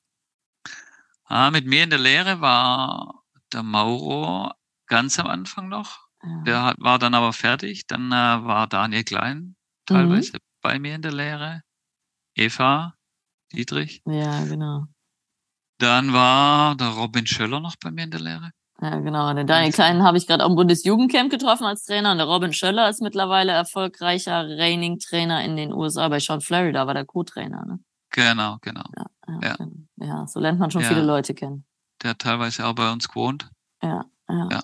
[1.28, 4.52] Ah, mit mir in der Lehre war der Mauro
[4.88, 6.08] ganz am Anfang noch.
[6.24, 6.44] Ja.
[6.46, 7.86] Der hat, war dann aber fertig.
[7.88, 10.40] Dann äh, war Daniel Klein teilweise mhm.
[10.62, 11.62] bei mir in der Lehre.
[12.36, 12.94] Eva
[13.54, 14.02] Dietrich.
[14.06, 14.86] Ja, genau.
[15.80, 18.52] Dann war der Robin Schöller noch bei mir in der Lehre.
[18.82, 19.34] Ja, genau.
[19.34, 22.90] Den Daniel Klein habe ich gerade am Bundesjugendcamp getroffen als Trainer und der Robin Schöller
[22.90, 27.66] ist mittlerweile erfolgreicher Reining-Trainer in den USA bei Sean Florida, war der Co-Trainer.
[27.66, 27.80] Ne?
[28.18, 28.84] Genau, genau.
[28.98, 29.68] Ja, ja, ja.
[29.98, 31.66] ja, so lernt man schon viele Leute kennen.
[32.02, 33.48] Der hat teilweise auch bei uns gewohnt.
[33.84, 34.50] Ja, ja.
[34.50, 34.64] Ja,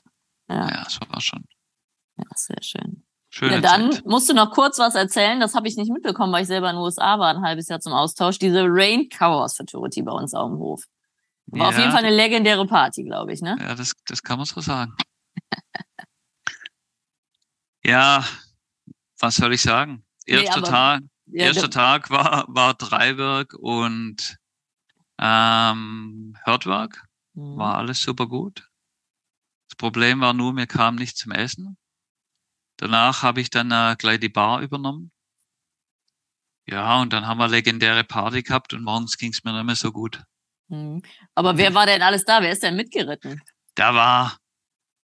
[0.49, 0.83] ja.
[0.83, 1.45] das war schon.
[2.17, 3.05] Ja, sehr schön.
[3.29, 4.05] Schöne ja, dann Zeit.
[4.07, 5.39] musst du noch kurz was erzählen.
[5.39, 7.79] Das habe ich nicht mitbekommen, weil ich selber in den USA war, ein halbes Jahr
[7.79, 8.39] zum Austausch.
[8.39, 10.85] Diese Rain Chaos Futurity bei uns auf dem Hof.
[11.45, 13.55] War auf jeden Fall eine legendäre Party, glaube ich, ne?
[13.59, 14.95] Ja, das, das kann man so sagen.
[17.83, 18.25] ja,
[19.19, 20.03] was soll ich sagen?
[20.25, 24.37] Erster nee, Tag, erster Tag war, war Dreiberg und
[25.19, 27.05] ähm, Hörtwerk.
[27.33, 27.57] Mhm.
[27.57, 28.69] War alles super gut.
[29.69, 31.77] Das Problem war nur, mir kam nicht zum Essen.
[32.77, 35.11] Danach habe ich dann äh, gleich die Bar übernommen.
[36.65, 39.75] Ja, und dann haben wir legendäre Party gehabt und morgens ging es mir nicht mehr
[39.75, 40.23] so gut.
[40.67, 41.01] Mhm.
[41.35, 42.41] Aber wer war denn alles da?
[42.41, 43.41] Wer ist denn mitgeritten?
[43.75, 44.37] Da war,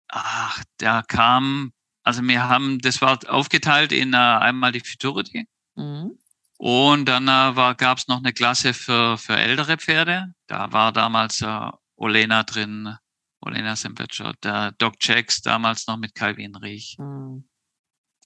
[0.08, 5.48] ach, da kam, also wir haben, das war aufgeteilt in äh, einmal die Futurity.
[5.74, 6.18] Mhm.
[6.62, 10.34] Und dann äh, gab es noch eine Klasse für, für ältere Pferde.
[10.46, 12.98] Da war damals äh, Olena drin,
[13.40, 16.96] Olena Sempetscher, der Doc Jacks damals noch mit Calvin Riech.
[16.98, 17.48] Mhm.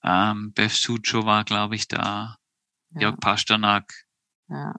[0.03, 2.37] Ähm, Bev Succio war, glaube ich, da.
[2.91, 3.03] Ja.
[3.03, 3.95] Jörg Pasternak.
[4.49, 4.75] Ja.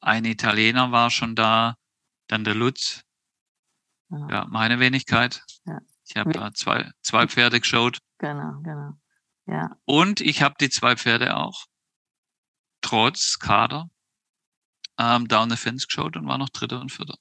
[0.00, 1.74] Ein Italiener war schon da.
[2.28, 3.02] Dann der Lutz.
[4.10, 5.42] Ja, ja meine Wenigkeit.
[5.64, 5.80] Ja.
[6.06, 7.98] Ich habe da zwei, zwei Pferde geschaut.
[8.18, 8.92] Genau, genau.
[9.46, 9.76] Ja.
[9.86, 11.66] Und ich habe die zwei Pferde auch,
[12.82, 13.90] trotz Kader,
[14.98, 17.16] ähm, Down the Fence geschaut und war noch Dritter und Vierter.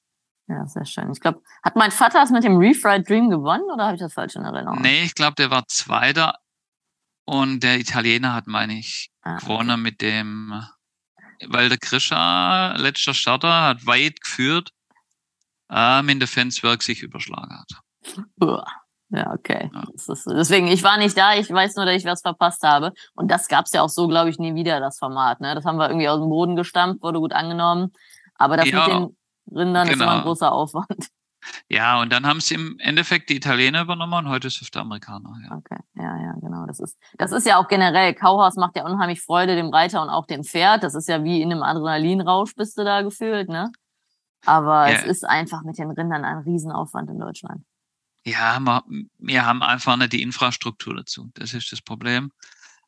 [0.47, 1.11] Ja, sehr schön.
[1.11, 4.13] Ich glaube, hat mein Vater es mit dem Refried Dream gewonnen oder habe ich das
[4.13, 4.81] falsch in Erinnerung?
[4.81, 6.35] Nee, ich glaube, der war Zweiter
[7.25, 10.61] und der Italiener hat, meine ich, ah, gewonnen mit dem,
[11.47, 14.71] weil der Krischer, letzter Starter, hat weit geführt,
[15.69, 17.81] ähm, in der Fanswerk sich überschlagen hat.
[19.11, 19.69] Ja, okay.
[19.73, 19.83] Ja.
[19.93, 22.93] Ist, deswegen, ich war nicht da, ich weiß nur, dass ich was verpasst habe.
[23.13, 25.41] Und das gab's ja auch so, glaube ich, nie wieder, das Format.
[25.41, 25.53] Ne?
[25.53, 27.91] Das haben wir irgendwie aus dem Boden gestampft, wurde gut angenommen.
[28.35, 29.17] Aber das ja, mit den
[29.53, 29.95] Rindern genau.
[29.95, 30.23] ist immer ein genau.
[30.23, 30.87] großer Aufwand.
[31.69, 34.83] Ja, und dann haben sie im Endeffekt die Italiener übernommen und heute ist es der
[34.83, 35.33] Amerikaner.
[35.43, 35.57] Ja.
[35.57, 36.67] Okay, ja, ja, genau.
[36.67, 40.09] Das ist, das ist ja auch generell, Kauhaus macht ja unheimlich Freude dem Reiter und
[40.09, 40.83] auch dem Pferd.
[40.83, 43.71] Das ist ja wie in einem Adrenalinrausch bist du da gefühlt, ne?
[44.45, 44.97] Aber ja.
[44.97, 47.63] es ist einfach mit den Rindern ein Riesenaufwand in Deutschland.
[48.25, 48.83] Ja,
[49.17, 51.29] wir haben einfach nicht die Infrastruktur dazu.
[51.33, 52.31] Das ist das Problem.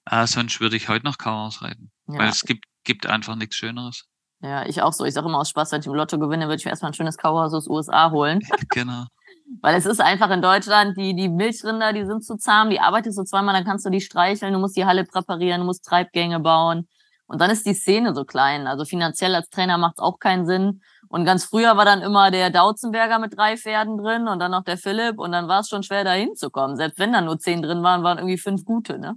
[0.05, 1.91] Äh, sonst würde ich heute noch Kauhaus reiten.
[2.07, 2.19] Ja.
[2.19, 4.05] Weil es gibt, gibt einfach nichts Schöneres.
[4.41, 5.05] Ja, ich auch so.
[5.05, 6.95] Ich sage immer aus Spaß, wenn ich im Lotto gewinne, würde ich mir erstmal ein
[6.95, 8.41] schönes Kauhaus aus USA holen.
[8.69, 9.05] genau.
[9.61, 13.17] Weil es ist einfach in Deutschland, die, die Milchrinder, die sind zu zahm, die arbeitest
[13.17, 16.39] du zweimal, dann kannst du die streicheln, du musst die Halle präparieren, du musst Treibgänge
[16.39, 16.87] bauen.
[17.25, 18.67] Und dann ist die Szene so klein.
[18.67, 20.81] Also finanziell als Trainer macht es auch keinen Sinn.
[21.13, 24.63] Und ganz früher war dann immer der Dautzenberger mit drei Pferden drin und dann noch
[24.63, 26.75] der Philipp und dann war es schon schwer, da hinzukommen.
[26.75, 29.13] Selbst wenn da nur zehn drin waren, waren irgendwie fünf gute, ne?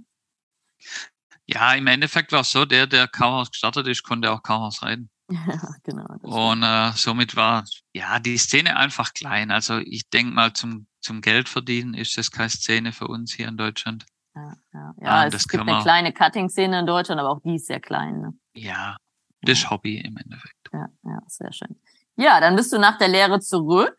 [1.47, 5.09] Ja, im Endeffekt war es so, der, der Kauhaus gestartet ist, konnte auch Kauhaus reiten.
[5.29, 6.05] Ja, genau.
[6.21, 9.49] Und äh, somit war ja die Szene einfach klein.
[9.49, 13.47] Also ich denke mal, zum, zum Geld verdienen ist das keine Szene für uns hier
[13.47, 14.05] in Deutschland.
[14.35, 14.93] Ja, ja.
[15.01, 18.21] ja ähm, es gibt eine kleine Cutting-Szene in Deutschland, aber auch die ist sehr klein.
[18.21, 18.33] Ne?
[18.53, 18.97] Ja,
[19.41, 19.71] das ja.
[19.71, 20.56] Hobby im Endeffekt.
[20.73, 21.79] Ja, ja, sehr schön.
[22.15, 23.97] Ja, dann bist du nach der Lehre zurück.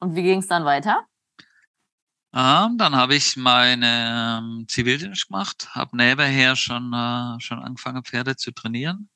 [0.00, 1.06] Und wie ging es dann weiter?
[2.32, 8.36] Ähm, dann habe ich meine ähm, Zivildienst gemacht, habe nebenher schon, äh, schon angefangen, Pferde
[8.36, 9.10] zu trainieren.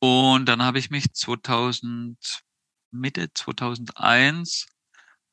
[0.00, 2.42] Und dann habe ich mich 2000,
[2.90, 4.66] Mitte 2001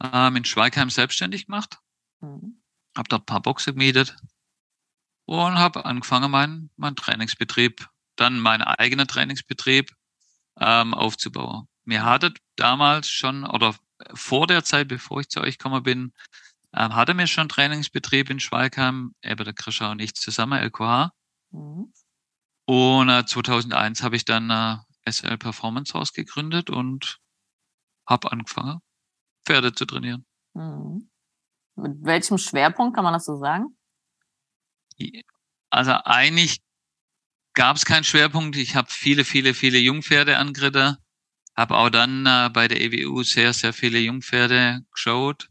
[0.04, 1.80] ähm, in Schweigheim selbstständig gemacht.
[2.22, 2.62] Mhm.
[2.98, 4.16] Habe dort ein paar Boxe gemietet
[5.26, 7.88] und habe angefangen, meinen mein Trainingsbetrieb,
[8.20, 9.92] dann meinen eigenen Trainingsbetrieb
[10.60, 11.68] ähm, aufzubauen.
[11.86, 13.76] Mir hatte damals schon, oder
[14.14, 16.14] vor der Zeit, bevor ich zu euch gekommen bin,
[16.74, 21.12] ähm, hatte mir schon Trainingsbetrieb in Schweigheim, eben der Krischer und ich zusammen, LQH.
[21.52, 21.94] Mhm.
[22.66, 24.78] Und äh, 2001 habe ich dann äh,
[25.12, 27.18] SL Performance House gegründet und
[28.08, 28.80] habe angefangen,
[29.46, 30.26] Pferde zu trainieren.
[30.54, 31.10] Mhm.
[31.76, 33.78] Mit welchem Schwerpunkt kann man das so sagen?
[35.70, 36.62] Also eigentlich
[37.60, 38.56] gab es keinen Schwerpunkt.
[38.56, 40.96] Ich habe viele, viele, viele Jungpferde angeritten.
[41.58, 45.50] Habe auch dann äh, bei der EWU sehr, sehr viele Jungpferde geschaut.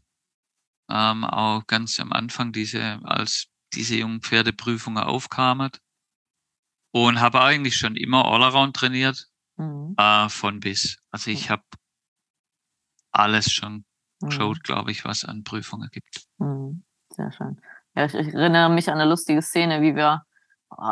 [0.89, 5.69] Ähm, auch ganz am Anfang, diese, als diese Jungpferdeprüfungen aufkamen
[6.91, 9.93] und habe eigentlich schon immer Allaround trainiert, mhm.
[9.95, 10.97] äh, von bis.
[11.11, 11.61] Also ich habe
[13.11, 13.85] alles schon
[14.19, 14.29] mhm.
[14.29, 16.25] geschaut, glaube ich, was an Prüfungen gibt.
[16.39, 16.83] Mhm.
[17.11, 17.61] Sehr schön.
[17.95, 20.23] Ja, ich, ich, erinnere mich an eine lustige Szene, wie wir,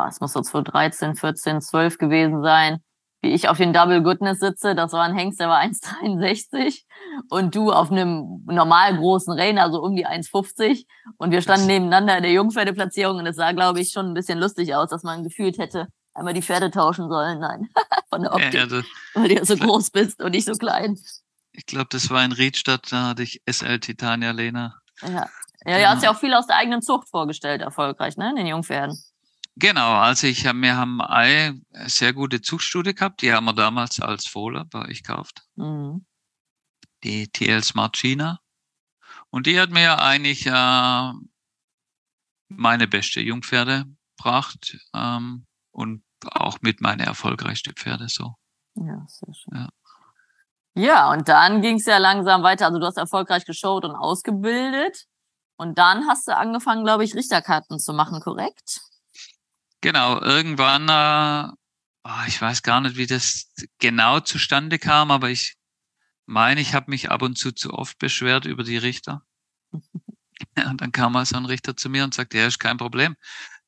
[0.08, 2.78] es muss so 2013, 14, 12 gewesen sein,
[3.22, 4.74] wie ich auf den Double Goodness sitze.
[4.74, 6.82] Das war ein Hengst, der war 1,63
[7.30, 10.86] und du auf einem normal großen Rain, also um die 1,50.
[11.16, 14.38] Und wir standen nebeneinander in der Jungpferdeplatzierung und es sah, glaube ich, schon ein bisschen
[14.38, 17.40] lustig aus, dass man gefühlt hätte, einmal die Pferde tauschen sollen.
[17.40, 17.68] Nein,
[18.10, 18.82] von der Optik, ja, also,
[19.14, 20.98] weil du ja so groß bist und nicht so klein.
[21.52, 24.76] Ich glaube, das war in Riedstadt, da hatte ich SL Titania Lena.
[25.02, 25.26] Ja,
[25.64, 28.46] ja, ja, hast ja auch viel aus der eigenen Zucht vorgestellt, erfolgreich, ne, in den
[28.46, 28.96] Jungpferden.
[29.60, 34.00] Genau, also ich hab, wir haben eine sehr gute Zuchtstudie gehabt, die haben wir damals
[34.00, 35.42] als Fohler bei euch gekauft.
[35.56, 36.06] Mhm.
[37.02, 38.38] Die TL Smart China.
[39.30, 41.12] Und die hat mir eigentlich äh,
[42.48, 43.84] meine beste Jungpferde
[44.16, 48.34] gebracht ähm, und auch mit meine erfolgreichsten Pferde so.
[48.74, 49.54] Ja, sehr schön.
[49.54, 49.68] Ja.
[50.74, 52.66] Ja, und dann ging es ja langsam weiter.
[52.66, 55.06] Also du hast erfolgreich geschaut und ausgebildet.
[55.56, 58.87] Und dann hast du angefangen, glaube ich, Richterkarten zu machen, korrekt?
[59.80, 61.52] Genau, irgendwann, äh,
[62.04, 65.56] oh, ich weiß gar nicht, wie das genau zustande kam, aber ich
[66.26, 69.22] meine, ich habe mich ab und zu zu oft beschwert über die Richter.
[69.72, 73.16] und dann kam mal so ein Richter zu mir und sagte, ja, ist kein Problem.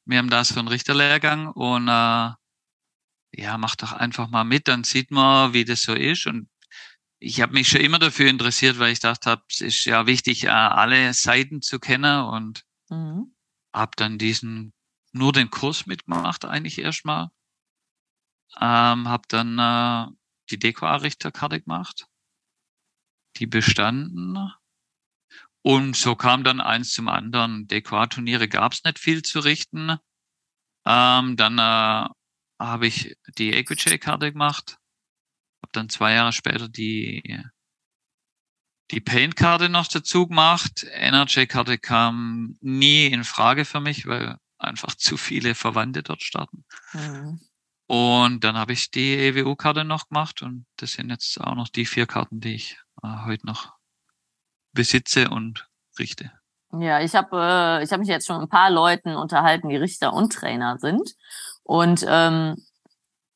[0.04, 2.32] Wir haben das für einen Richterlehrgang und äh,
[3.32, 6.26] ja, mach doch einfach mal mit, dann sieht man, wie das so ist.
[6.26, 6.48] Und
[7.20, 10.44] ich habe mich schon immer dafür interessiert, weil ich dachte habe, es ist ja wichtig,
[10.44, 13.34] äh, alle Seiten zu kennen und mhm.
[13.72, 14.72] habe dann diesen
[15.12, 17.30] nur den Kurs mitgemacht eigentlich erstmal.
[18.60, 20.12] Ähm, habe dann äh,
[20.50, 22.06] die Deko-Richterkarte gemacht,
[23.36, 24.36] die bestanden.
[25.62, 27.66] Und so kam dann eins zum anderen.
[27.66, 29.96] Deko-Turniere gab es nicht viel zu richten.
[30.86, 32.08] Ähm, dann äh,
[32.58, 34.80] habe ich die Equity-Karte gemacht
[35.62, 37.22] habe dann zwei Jahre später die,
[38.90, 40.84] die Paint-Karte noch dazu gemacht.
[40.84, 46.64] NRJ-Karte kam nie in Frage für mich, weil einfach zu viele Verwandte dort starten.
[46.92, 47.40] Mhm.
[47.86, 51.86] Und dann habe ich die EWU-Karte noch gemacht und das sind jetzt auch noch die
[51.86, 53.72] vier Karten, die ich äh, heute noch
[54.72, 55.68] besitze und
[55.98, 56.30] richte.
[56.72, 59.76] Ja, ich habe äh, ich hab mich jetzt schon mit ein paar Leuten unterhalten, die
[59.76, 61.16] Richter und Trainer sind.
[61.64, 62.64] Und ähm,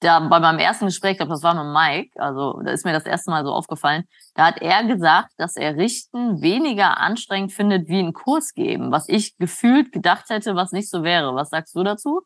[0.05, 2.93] da bei meinem ersten Gespräch, ich glaube, das war mit Mike, also da ist mir
[2.93, 7.89] das erste Mal so aufgefallen, da hat er gesagt, dass er Richten weniger anstrengend findet
[7.89, 11.35] wie einen Kurs geben, was ich gefühlt gedacht hätte, was nicht so wäre.
[11.35, 12.23] Was sagst du dazu?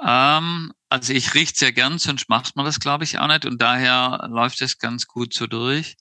[0.00, 3.44] Ähm, also ich richte sehr gern, sonst macht man das, glaube ich, auch nicht.
[3.44, 5.96] Und daher läuft es ganz gut so durch.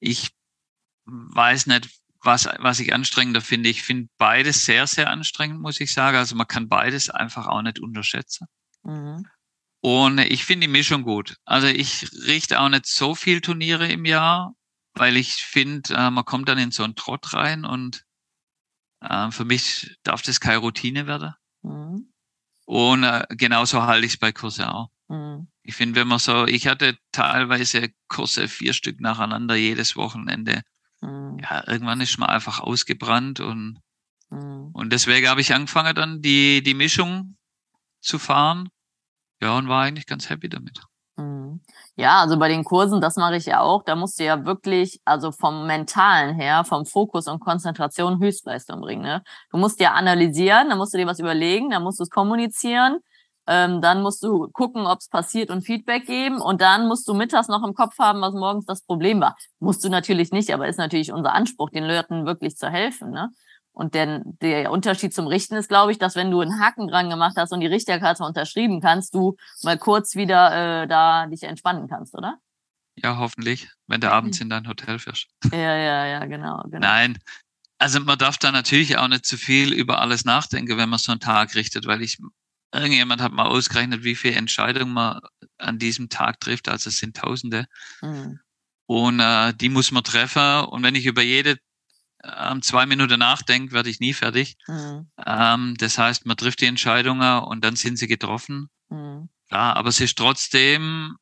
[0.00, 0.30] Ich
[1.04, 1.88] weiß nicht,
[2.22, 3.70] was, was ich anstrengender finde.
[3.70, 6.16] Ich finde beides sehr, sehr anstrengend, muss ich sagen.
[6.16, 8.46] Also man kann beides einfach auch nicht unterschätzen.
[8.82, 9.26] Mhm.
[9.82, 11.36] Und ich finde die Mischung gut.
[11.44, 14.54] Also ich richte auch nicht so viel Turniere im Jahr,
[14.94, 18.04] weil ich finde, äh, man kommt dann in so einen Trott rein und
[19.00, 21.34] äh, für mich darf das keine Routine werden.
[21.62, 22.12] Mhm.
[22.66, 24.90] Und äh, genauso halte ich es bei Kurse auch.
[25.08, 25.48] Mhm.
[25.62, 30.62] Ich finde, wenn man so, ich hatte teilweise Kurse vier Stück nacheinander jedes Wochenende.
[31.00, 31.38] Mhm.
[31.40, 33.80] Ja, irgendwann ist man einfach ausgebrannt und,
[34.28, 34.70] mhm.
[34.72, 37.36] und deswegen habe ich angefangen dann die, die Mischung
[38.00, 38.68] zu fahren.
[39.40, 40.80] Ja, und war eigentlich ganz happy damit.
[41.16, 41.60] Mhm.
[41.96, 45.00] Ja, also bei den Kursen, das mache ich ja auch, da musst du ja wirklich,
[45.04, 49.02] also vom Mentalen her, vom Fokus und Konzentration Höchstleistung bringen.
[49.02, 49.22] Ne?
[49.50, 52.98] Du musst ja analysieren, dann musst du dir was überlegen, dann musst du es kommunizieren,
[53.46, 57.14] ähm, dann musst du gucken, ob es passiert und Feedback geben und dann musst du
[57.14, 59.36] mittags noch im Kopf haben, was morgens das Problem war.
[59.58, 63.10] Musst du natürlich nicht, aber ist natürlich unser Anspruch, den Leuten wirklich zu helfen.
[63.10, 63.30] Ne?
[63.72, 67.08] Und der, der Unterschied zum Richten ist, glaube ich, dass wenn du einen Haken dran
[67.08, 71.88] gemacht hast und die Richterkarte unterschrieben kannst, du mal kurz wieder äh, da dich entspannen
[71.88, 72.38] kannst, oder?
[72.96, 75.28] Ja, hoffentlich, wenn du abends in dein Hotel fährst.
[75.52, 76.80] Ja, ja, ja, genau, genau.
[76.80, 77.18] Nein,
[77.78, 81.12] also man darf da natürlich auch nicht zu viel über alles nachdenken, wenn man so
[81.12, 82.18] einen Tag richtet, weil ich,
[82.74, 85.20] irgendjemand hat mal ausgerechnet, wie viele Entscheidungen man
[85.56, 87.66] an diesem Tag trifft, also es sind Tausende.
[88.02, 88.40] Mhm.
[88.86, 90.64] Und äh, die muss man treffen.
[90.64, 91.58] Und wenn ich über jede
[92.24, 94.56] ähm, zwei Minuten nachdenkt, werde ich nie fertig.
[94.66, 95.10] Mhm.
[95.24, 98.68] Ähm, das heißt, man trifft die Entscheidungen und dann sind sie getroffen.
[98.88, 99.28] Mhm.
[99.48, 101.16] Klar, aber es ist trotzdem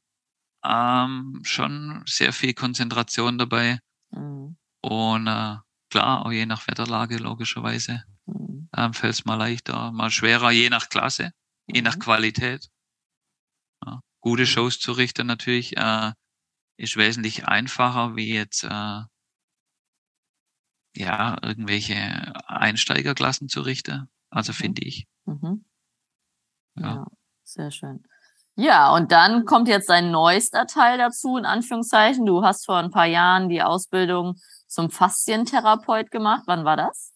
[0.65, 3.79] ähm, schon sehr viel Konzentration dabei.
[4.11, 4.57] Mhm.
[4.81, 5.57] Und äh,
[5.91, 8.69] klar, auch je nach Wetterlage logischerweise mhm.
[8.77, 11.33] ähm, fällt es mal leichter, mal schwerer, je nach Klasse,
[11.67, 12.01] je nach mhm.
[12.01, 12.69] Qualität.
[13.85, 14.47] Ja, gute mhm.
[14.47, 16.13] Shows zu richten natürlich äh,
[16.77, 19.01] ist wesentlich einfacher wie jetzt äh,
[20.97, 24.09] ja, irgendwelche Einsteigerklassen zu richten.
[24.31, 24.57] Also mhm.
[24.57, 25.07] finde ich.
[25.25, 25.65] Mhm.
[26.77, 26.87] Ja.
[26.87, 27.07] ja,
[27.45, 28.05] sehr schön.
[28.57, 32.27] Ja, und dann kommt jetzt ein neuester Teil dazu, in Anführungszeichen.
[32.27, 34.35] Du hast vor ein paar Jahren die Ausbildung
[34.67, 36.43] zum Faszientherapeut gemacht.
[36.47, 37.13] Wann war das?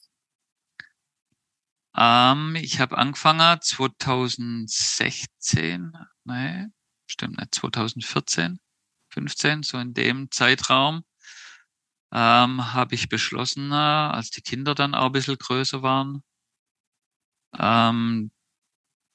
[1.97, 5.93] Ähm, ich habe angefangen 2016,
[6.25, 6.67] nee,
[7.07, 8.59] stimmt nicht, 2014,
[9.11, 11.05] 15, so in dem Zeitraum
[12.13, 16.23] ähm, habe ich beschlossen, äh, als die Kinder dann auch ein bisschen größer waren,
[17.59, 18.31] ähm,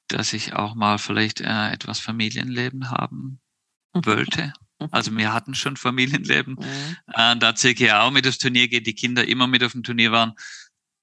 [0.07, 3.39] dass ich auch mal vielleicht äh, etwas Familienleben haben
[3.93, 4.53] wollte.
[4.91, 6.55] Also wir hatten schon Familienleben.
[6.55, 6.97] Mhm.
[7.13, 10.11] Äh, da Silke auch mit aufs Turnier geht, die Kinder immer mit auf dem Turnier
[10.11, 10.33] waren.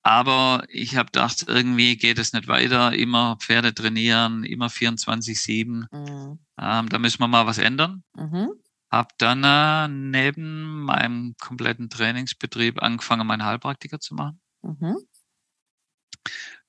[0.02, 2.92] Aber ich habe gedacht, irgendwie geht es nicht weiter.
[2.92, 5.86] Immer Pferde trainieren, immer 24-7.
[5.90, 6.38] Mhm.
[6.60, 8.04] Ähm, da müssen wir mal was ändern.
[8.14, 8.50] Mhm.
[8.94, 14.40] Habe dann äh, neben meinem kompletten Trainingsbetrieb angefangen, meinen Heilpraktiker zu machen.
[14.62, 14.96] Mhm.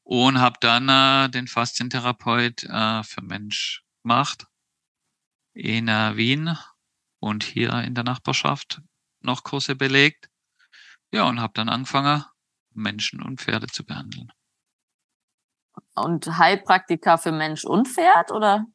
[0.03, 4.47] und habe dann äh, den Faszientherapeut äh, für Mensch gemacht
[5.53, 6.57] in Wien
[7.19, 8.81] und hier in der Nachbarschaft
[9.21, 10.29] noch Kurse belegt.
[11.11, 12.25] Ja, und habe dann angefangen,
[12.73, 14.31] Menschen und Pferde zu behandeln.
[15.95, 18.65] Und Heilpraktiker für Mensch und Pferd, oder?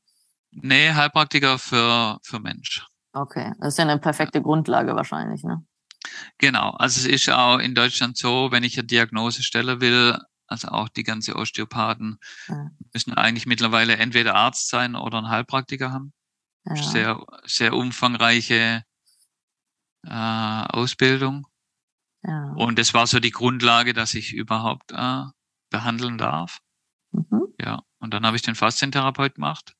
[0.50, 2.86] Nee, Heilpraktiker für, für Mensch.
[3.12, 5.64] Okay, das ist ja eine perfekte Grundlage wahrscheinlich, ne?
[6.38, 10.68] Genau, also es ist auch in Deutschland so, wenn ich eine Diagnose stellen will, also
[10.68, 12.18] auch die ganze Osteopathen
[12.48, 12.70] ja.
[12.92, 16.12] müssen eigentlich mittlerweile entweder Arzt sein oder einen Heilpraktiker haben.
[16.64, 16.76] Ja.
[16.76, 18.84] Sehr, sehr umfangreiche
[20.06, 21.46] äh, Ausbildung.
[22.22, 22.52] Ja.
[22.56, 25.24] Und das war so die Grundlage, dass ich überhaupt äh,
[25.70, 26.58] behandeln darf.
[27.12, 27.54] Mhm.
[27.60, 29.74] Ja, und dann habe ich den Faszientherapeut gemacht.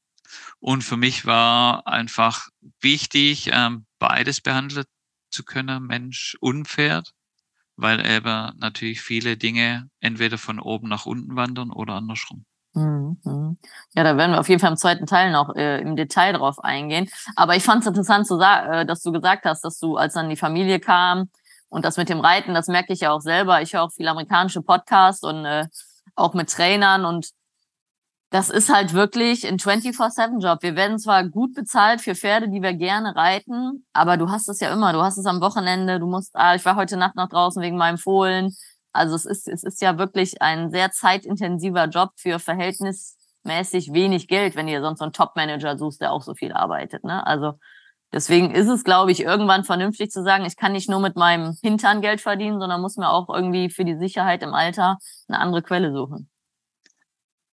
[0.58, 2.48] Und für mich war einfach
[2.80, 4.84] wichtig, ähm, beides behandeln
[5.30, 7.12] zu können, Mensch und Pferd,
[7.76, 12.44] weil eben natürlich viele Dinge entweder von oben nach unten wandern oder andersrum.
[12.74, 13.58] Mhm.
[13.94, 16.62] Ja, da werden wir auf jeden Fall im zweiten Teil noch äh, im Detail drauf
[16.62, 17.08] eingehen.
[17.34, 20.28] Aber ich fand es interessant, zu äh, dass du gesagt hast, dass du, als dann
[20.28, 21.30] die Familie kam
[21.68, 23.60] und das mit dem Reiten, das merke ich ja auch selber.
[23.60, 25.66] Ich höre auch viele amerikanische Podcasts und äh,
[26.14, 27.30] auch mit Trainern und
[28.30, 30.62] das ist halt wirklich ein 24-7-Job.
[30.62, 34.60] Wir werden zwar gut bezahlt für Pferde, die wir gerne reiten, aber du hast es
[34.60, 34.92] ja immer.
[34.92, 37.76] Du hast es am Wochenende, du musst, ah, ich war heute Nacht noch draußen wegen
[37.76, 38.54] meinem Fohlen.
[38.92, 44.54] Also es ist, es ist ja wirklich ein sehr zeitintensiver Job für verhältnismäßig wenig Geld,
[44.54, 47.02] wenn ihr sonst so einen Top-Manager suchst, der auch so viel arbeitet.
[47.02, 47.26] Ne?
[47.26, 47.54] Also
[48.12, 51.56] deswegen ist es, glaube ich, irgendwann vernünftig zu sagen, ich kann nicht nur mit meinem
[51.62, 55.62] Hintern Geld verdienen, sondern muss mir auch irgendwie für die Sicherheit im Alter eine andere
[55.62, 56.29] Quelle suchen.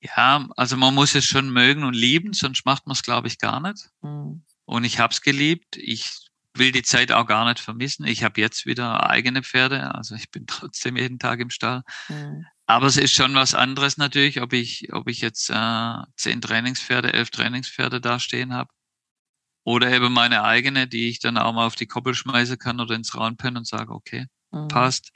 [0.03, 3.39] Ja, also man muss es schon mögen und lieben, sonst macht man es, glaube ich,
[3.39, 3.89] gar nicht.
[4.03, 4.43] Mhm.
[4.65, 5.77] Und ich habe es geliebt.
[5.77, 8.05] Ich will die Zeit auch gar nicht vermissen.
[8.05, 11.83] Ich habe jetzt wieder eigene Pferde, also ich bin trotzdem jeden Tag im Stall.
[12.09, 12.47] Mhm.
[12.67, 17.13] Aber es ist schon was anderes natürlich, ob ich, ob ich jetzt äh, zehn Trainingspferde,
[17.13, 18.71] elf Trainingspferde da stehen habe.
[19.65, 22.97] Oder eben meine eigene, die ich dann auch mal auf die Koppel schmeißen kann oder
[22.97, 24.67] ins Raunpen und sage, okay, mhm.
[24.67, 25.13] passt.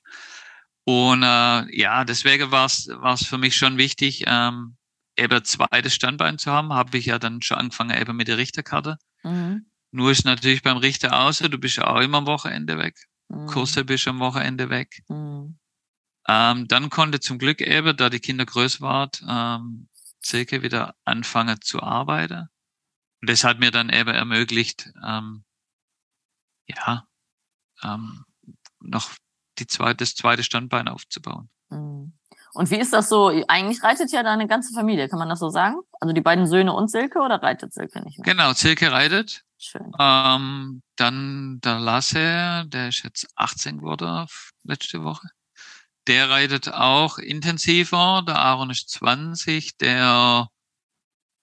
[0.89, 4.77] Und äh, ja, deswegen war es für mich schon wichtig, ähm,
[5.17, 6.73] eben zweites Standbein zu haben.
[6.73, 8.97] Habe ich ja dann schon angefangen eben mit der Richterkarte.
[9.25, 9.67] Mhm.
[9.91, 13.09] Nur ist natürlich beim Richter außer, du bist ja auch immer am Wochenende weg.
[13.29, 13.47] Mhm.
[13.47, 15.03] Kurse bist am Wochenende weg.
[15.09, 15.59] Mhm.
[16.29, 19.89] Ähm, dann konnte zum Glück eben, da die Kinder größer waren, ähm,
[20.21, 22.49] Silke wieder anfangen zu arbeiten.
[23.21, 25.45] Und das hat mir dann eben ermöglicht, ähm,
[26.69, 27.09] ja,
[27.83, 28.25] ähm,
[28.81, 29.11] noch
[29.59, 31.49] die zweite, das zweite Standbein aufzubauen.
[31.71, 32.13] Mhm.
[32.57, 33.31] Und wie ist das so?
[33.49, 35.77] Eigentlich reitet ja deine ganze Familie, kann man das so sagen?
[36.01, 38.25] Also die beiden Söhne und Silke oder reitet Silke nicht mehr?
[38.25, 39.43] Genau, Silke reitet.
[39.59, 39.93] Schön.
[39.99, 44.27] Ähm, dann der Lasse, der ist jetzt 18 geworden
[44.65, 45.29] letzte Woche.
[46.07, 48.23] Der reitet auch intensiver.
[48.27, 49.77] Der Aaron ist 20.
[49.79, 50.49] Der,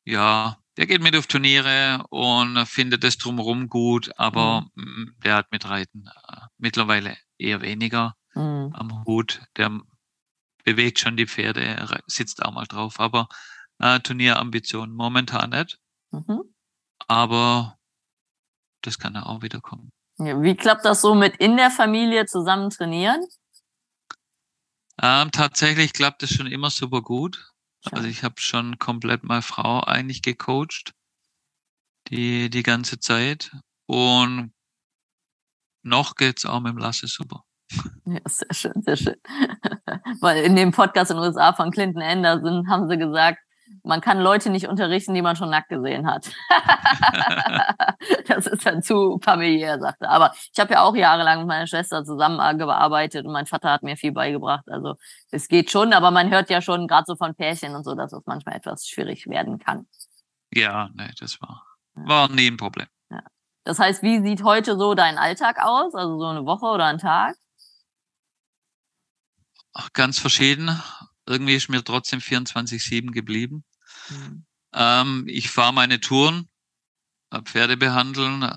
[0.05, 5.15] ja, der geht mit auf Turniere und findet das drumherum gut, aber mhm.
[5.23, 8.71] der hat mit Reiten äh, mittlerweile eher weniger mhm.
[8.73, 9.41] am Hut.
[9.57, 9.79] Der
[10.63, 13.27] bewegt schon die Pferde, er sitzt auch mal drauf, aber
[13.79, 15.77] äh, Turnierambitionen momentan nicht.
[16.11, 16.43] Mhm.
[17.07, 17.77] Aber
[18.81, 19.91] das kann ja auch wieder kommen.
[20.17, 23.25] Wie klappt das so mit in der Familie zusammen trainieren?
[25.01, 27.51] Ähm, tatsächlich klappt es schon immer super gut.
[27.83, 27.97] Schön.
[27.97, 30.93] Also ich habe schon komplett meine Frau eigentlich gecoacht,
[32.09, 33.51] die, die ganze Zeit.
[33.87, 34.53] Und
[35.83, 37.43] noch geht's auch mit dem Lasse super.
[38.05, 39.15] Ja, sehr schön, sehr schön.
[40.21, 43.39] Weil in dem Podcast in den USA von Clinton Anderson haben sie gesagt,
[43.83, 46.31] man kann Leute nicht unterrichten, die man schon nackt gesehen hat.
[48.27, 50.09] das ist dann zu familiär, sagte.
[50.09, 53.97] Aber ich habe ja auch jahrelang mit meiner Schwester zusammengearbeitet und mein Vater hat mir
[53.97, 54.63] viel beigebracht.
[54.67, 54.95] Also
[55.31, 58.13] es geht schon, aber man hört ja schon gerade so von Pärchen und so, dass
[58.13, 59.87] es manchmal etwas schwierig werden kann.
[60.53, 62.87] Ja, nee, das war, war nie ein Problem.
[63.63, 65.95] Das heißt, wie sieht heute so dein Alltag aus?
[65.95, 67.35] Also so eine Woche oder ein Tag?
[69.93, 70.81] ganz verschieden.
[71.25, 73.63] Irgendwie ist mir trotzdem 24-7 geblieben.
[74.09, 74.45] Mhm.
[74.73, 76.49] Ähm, ich fahre meine Touren,
[77.31, 78.49] äh, Pferde behandeln.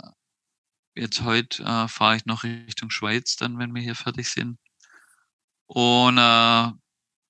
[0.95, 4.59] Jetzt heute äh, fahre ich noch Richtung Schweiz, dann, wenn wir hier fertig sind.
[5.67, 6.71] Und äh,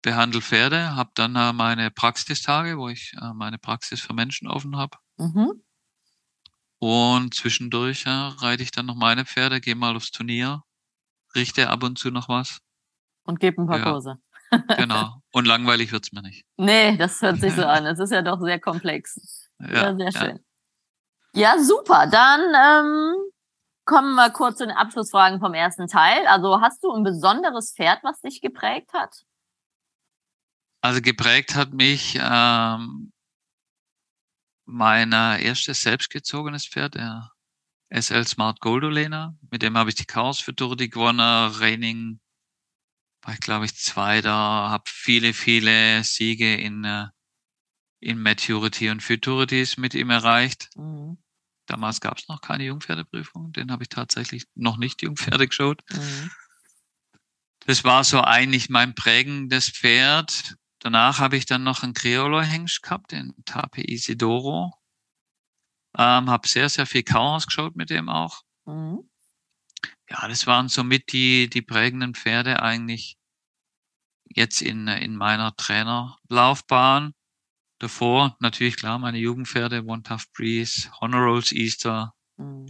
[0.03, 4.77] behandle Pferde, habe dann äh, meine Praxistage, wo ich äh, meine Praxis für Menschen offen
[4.77, 4.99] habe.
[5.17, 5.63] Mhm.
[6.79, 10.63] Und zwischendurch äh, reite ich dann noch meine Pferde, gehe mal aufs Turnier,
[11.35, 12.61] richte ab und zu noch was
[13.27, 13.85] und gebe ein paar ja.
[13.85, 14.19] Kurse.
[14.77, 15.21] genau.
[15.33, 16.47] Und langweilig wird's mir nicht.
[16.57, 17.85] Nee, das hört sich so an.
[17.85, 19.51] Es ist ja doch sehr komplex.
[19.61, 20.45] Ja, ja sehr schön.
[21.35, 22.07] Ja, super.
[22.07, 23.15] Dann ähm,
[23.85, 26.27] kommen wir kurz zu den Abschlussfragen vom ersten Teil.
[26.29, 29.25] Also hast du ein besonderes Pferd, was dich geprägt hat?
[30.81, 33.13] Also geprägt hat mich ähm,
[34.67, 37.33] mein erstes selbstgezogenes Pferd, der
[37.91, 39.37] SL Smart Goldolena.
[39.51, 41.21] Mit dem habe ich die Chaos für Futurity gewonnen.
[41.21, 42.21] Raining
[43.23, 44.33] war ich, glaube ich, Zweiter.
[44.33, 47.07] Habe viele, viele Siege in, äh,
[48.01, 50.71] in Maturity und Futurities mit ihm erreicht.
[50.77, 51.19] Mhm.
[51.67, 53.53] Damals gab es noch keine Jungpferdeprüfung.
[53.53, 55.83] Den habe ich tatsächlich noch nicht Jungpferde geschaut.
[55.91, 56.31] Mhm.
[57.67, 60.57] Das war so eigentlich mein prägendes Pferd.
[60.87, 64.73] Danach habe ich dann noch einen Criollo-Hengst gehabt, den Tape Isidoro.
[65.99, 68.43] Ähm, habe sehr, sehr viel Chaos geschaut mit dem auch.
[68.67, 69.11] Mhm.
[70.09, 73.19] Ja, das waren somit die, die prägenden Pferde eigentlich
[74.27, 77.15] jetzt in, in meiner Trainerlaufbahn.
[77.81, 82.69] Davor natürlich klar meine Jugendpferde, One Tough Breeze, Honor Rolls Easter mhm.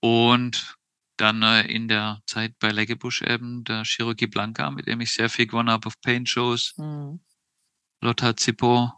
[0.00, 0.78] und
[1.18, 5.28] dann äh, in der Zeit bei Leggebusch eben der Cherokee Blanca, mit dem ich sehr
[5.28, 6.72] viel gewonnen habe auf Paint Shows.
[6.78, 7.20] Mhm.
[8.00, 8.92] Lothar Zippo.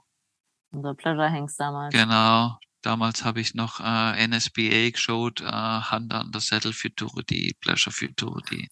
[0.71, 1.95] Unser Pleasure Hengst damals.
[1.95, 2.59] Genau.
[2.83, 8.69] Damals habe ich noch äh, NSBA geschaut, äh, Hand an der Sattel Futurity, Pleasure Futurity.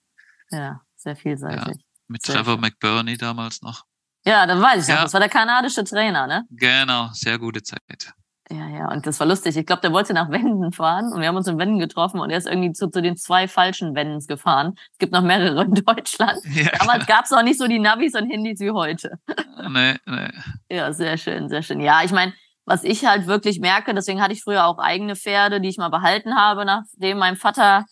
[0.51, 1.67] Ja, sehr vielseitig.
[1.67, 1.73] Ja,
[2.07, 2.61] mit sehr Trevor schön.
[2.61, 3.85] McBurney damals noch.
[4.25, 4.97] Ja, dann weiß ich ja.
[4.97, 5.03] noch.
[5.05, 6.45] Das war der kanadische Trainer, ne?
[6.51, 8.13] Genau, sehr gute Zeit.
[8.49, 9.57] Ja, ja, und das war lustig.
[9.57, 12.31] Ich glaube, der wollte nach Wenden fahren und wir haben uns in Wenden getroffen und
[12.31, 14.75] er ist irgendwie zu, zu den zwei falschen Wendens gefahren.
[14.93, 16.41] Es gibt noch mehrere in Deutschland.
[16.57, 19.19] Ja, Damals gab es noch nicht so die Navis und Handys wie heute.
[19.69, 20.29] Nee, nee.
[20.71, 21.81] Ja, sehr schön, sehr schön.
[21.81, 22.33] Ja, ich meine,
[22.67, 25.89] was ich halt wirklich merke, deswegen hatte ich früher auch eigene Pferde, die ich mal
[25.89, 27.85] behalten habe, nachdem mein Vater,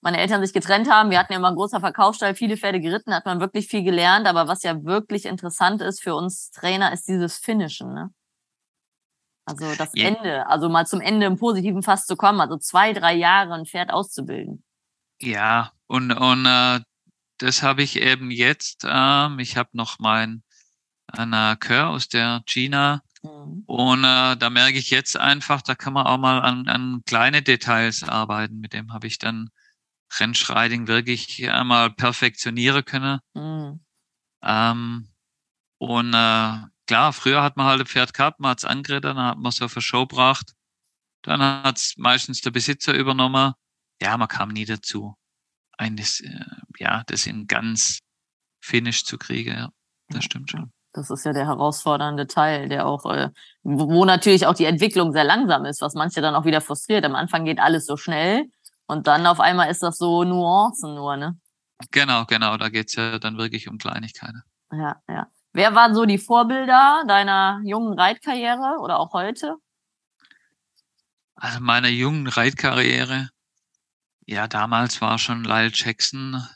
[0.00, 1.10] meine Eltern sich getrennt haben.
[1.10, 4.26] Wir hatten ja immer einen großen Verkaufsstall, viele Pferde geritten, hat man wirklich viel gelernt.
[4.26, 7.92] Aber was ja wirklich interessant ist für uns Trainer, ist dieses Finishen.
[7.92, 8.10] Ne?
[9.48, 10.08] Also das ja.
[10.08, 13.66] Ende, also mal zum Ende im positiven Fass zu kommen, also zwei, drei Jahre ein
[13.66, 14.62] Pferd auszubilden.
[15.20, 16.80] Ja, und, und äh,
[17.38, 18.84] das habe ich eben jetzt.
[18.86, 20.42] Ähm, ich habe noch mein
[21.06, 23.02] eine Chör aus der China.
[23.22, 23.64] Mhm.
[23.66, 27.42] Und äh, da merke ich jetzt einfach, da kann man auch mal an, an kleine
[27.42, 28.60] Details arbeiten.
[28.60, 29.48] Mit dem habe ich dann
[30.18, 33.20] Rennschreiding wirklich einmal perfektionieren können.
[33.34, 33.80] Mhm.
[34.42, 35.08] Ähm,
[35.78, 36.58] und äh,
[36.88, 39.50] klar, früher hat man halt ein Pferd gehabt, man hat es angeredet, dann hat man
[39.50, 40.54] es auf eine Show gebracht.
[41.22, 43.52] Dann hat es meistens der Besitzer übernommen.
[44.00, 45.14] Ja, man kam nie dazu,
[45.76, 46.44] eines, äh,
[46.78, 48.00] ja, das in ganz
[48.60, 49.54] Finish zu kriegen.
[49.54, 49.68] Ja,
[50.08, 50.72] das stimmt schon.
[50.92, 53.30] Das ist ja der herausfordernde Teil, der auch, äh,
[53.62, 57.04] wo natürlich auch die Entwicklung sehr langsam ist, was manche dann auch wieder frustriert.
[57.04, 58.46] Am Anfang geht alles so schnell
[58.86, 61.38] und dann auf einmal ist das so Nuancen nur, ne?
[61.90, 62.56] Genau, genau.
[62.56, 64.42] Da geht's ja dann wirklich um Kleinigkeiten.
[64.72, 65.26] Ja, ja.
[65.58, 69.56] Wer waren so die Vorbilder deiner jungen Reitkarriere oder auch heute?
[71.34, 73.30] Also meiner jungen Reitkarriere,
[74.24, 76.46] ja, damals war schon Lyle Jackson,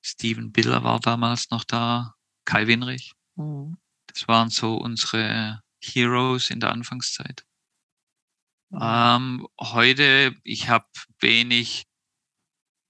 [0.00, 2.14] Steven Biller war damals noch da,
[2.46, 3.12] Kai Winrich.
[3.34, 3.76] Mhm.
[4.06, 7.44] Das waren so unsere Heroes in der Anfangszeit.
[8.70, 8.78] Mhm.
[8.80, 10.86] Ähm, heute, ich habe
[11.18, 11.86] wenig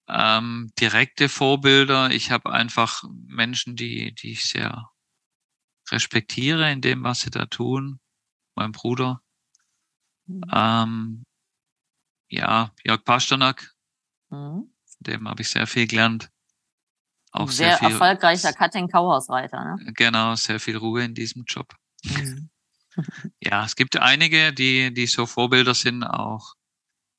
[0.07, 2.13] ähm, direkte Vorbilder.
[2.13, 4.89] Ich habe einfach Menschen, die, die ich sehr
[5.91, 8.01] respektiere in dem, was sie da tun.
[8.55, 9.23] Mein Bruder.
[10.27, 10.43] Mhm.
[10.53, 11.25] Ähm,
[12.29, 13.75] ja, Jörg Pasternak.
[14.31, 14.73] Mhm.
[15.01, 16.31] Dem habe ich sehr viel gelernt.
[17.33, 19.77] Auch sehr, sehr viel, erfolgreicher Cutting-Kauhausreiter.
[19.77, 19.93] Ne?
[19.95, 21.75] Genau, sehr viel Ruhe in diesem Job.
[22.05, 22.51] Mhm.
[23.41, 26.55] ja, es gibt einige, die, die so Vorbilder sind, auch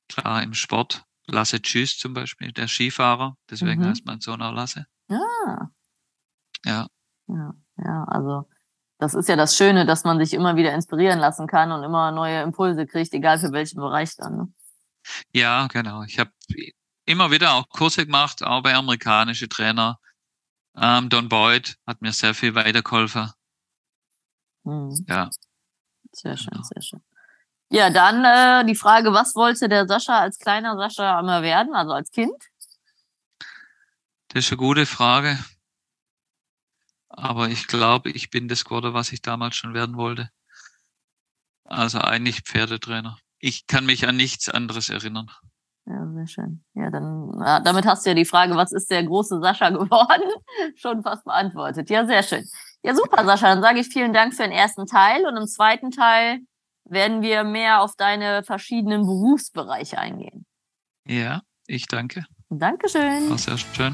[0.09, 1.05] klar im Sport.
[1.27, 3.37] Lasse Tschüss zum Beispiel, der Skifahrer.
[3.49, 3.87] Deswegen mhm.
[3.87, 4.85] heißt mein Sohn auch Lasse.
[5.09, 5.69] Ah.
[6.65, 6.87] Ja.
[7.27, 8.49] Ja, ja, also
[9.01, 12.11] das ist ja das Schöne, dass man sich immer wieder inspirieren lassen kann und immer
[12.11, 14.37] neue Impulse kriegt, egal für welchen Bereich dann.
[14.37, 14.53] Ne?
[15.33, 16.03] Ja, genau.
[16.03, 16.29] Ich habe
[17.05, 19.99] immer wieder auch Kurse gemacht, auch bei amerikanischen Trainer.
[20.77, 23.31] Ähm, Don Boyd hat mir sehr viel weitergeholfen.
[24.65, 25.03] Mhm.
[25.09, 25.31] Ja.
[26.11, 26.63] Sehr schön, genau.
[26.63, 27.01] sehr schön.
[27.71, 31.91] Ja, dann äh, die Frage, was wollte der Sascha als kleiner Sascha immer werden, also
[31.93, 32.35] als Kind?
[34.27, 35.39] Das ist eine gute Frage.
[37.13, 40.29] Aber ich glaube, ich bin das geworden, was ich damals schon werden wollte.
[41.65, 43.17] Also eigentlich Pferdetrainer.
[43.39, 45.29] Ich kann mich an nichts anderes erinnern.
[45.85, 46.63] Ja, sehr schön.
[46.73, 50.29] Ja, dann ja, damit hast du ja die Frage, was ist der große Sascha geworden,
[50.75, 51.89] schon fast beantwortet.
[51.89, 52.45] Ja, sehr schön.
[52.83, 53.47] Ja, super, Sascha.
[53.47, 56.39] Dann sage ich vielen Dank für den ersten Teil und im zweiten Teil
[56.85, 60.45] werden wir mehr auf deine verschiedenen Berufsbereiche eingehen.
[61.05, 62.25] Ja, ich danke.
[62.49, 63.29] Dankeschön.
[63.29, 63.93] War sehr schön.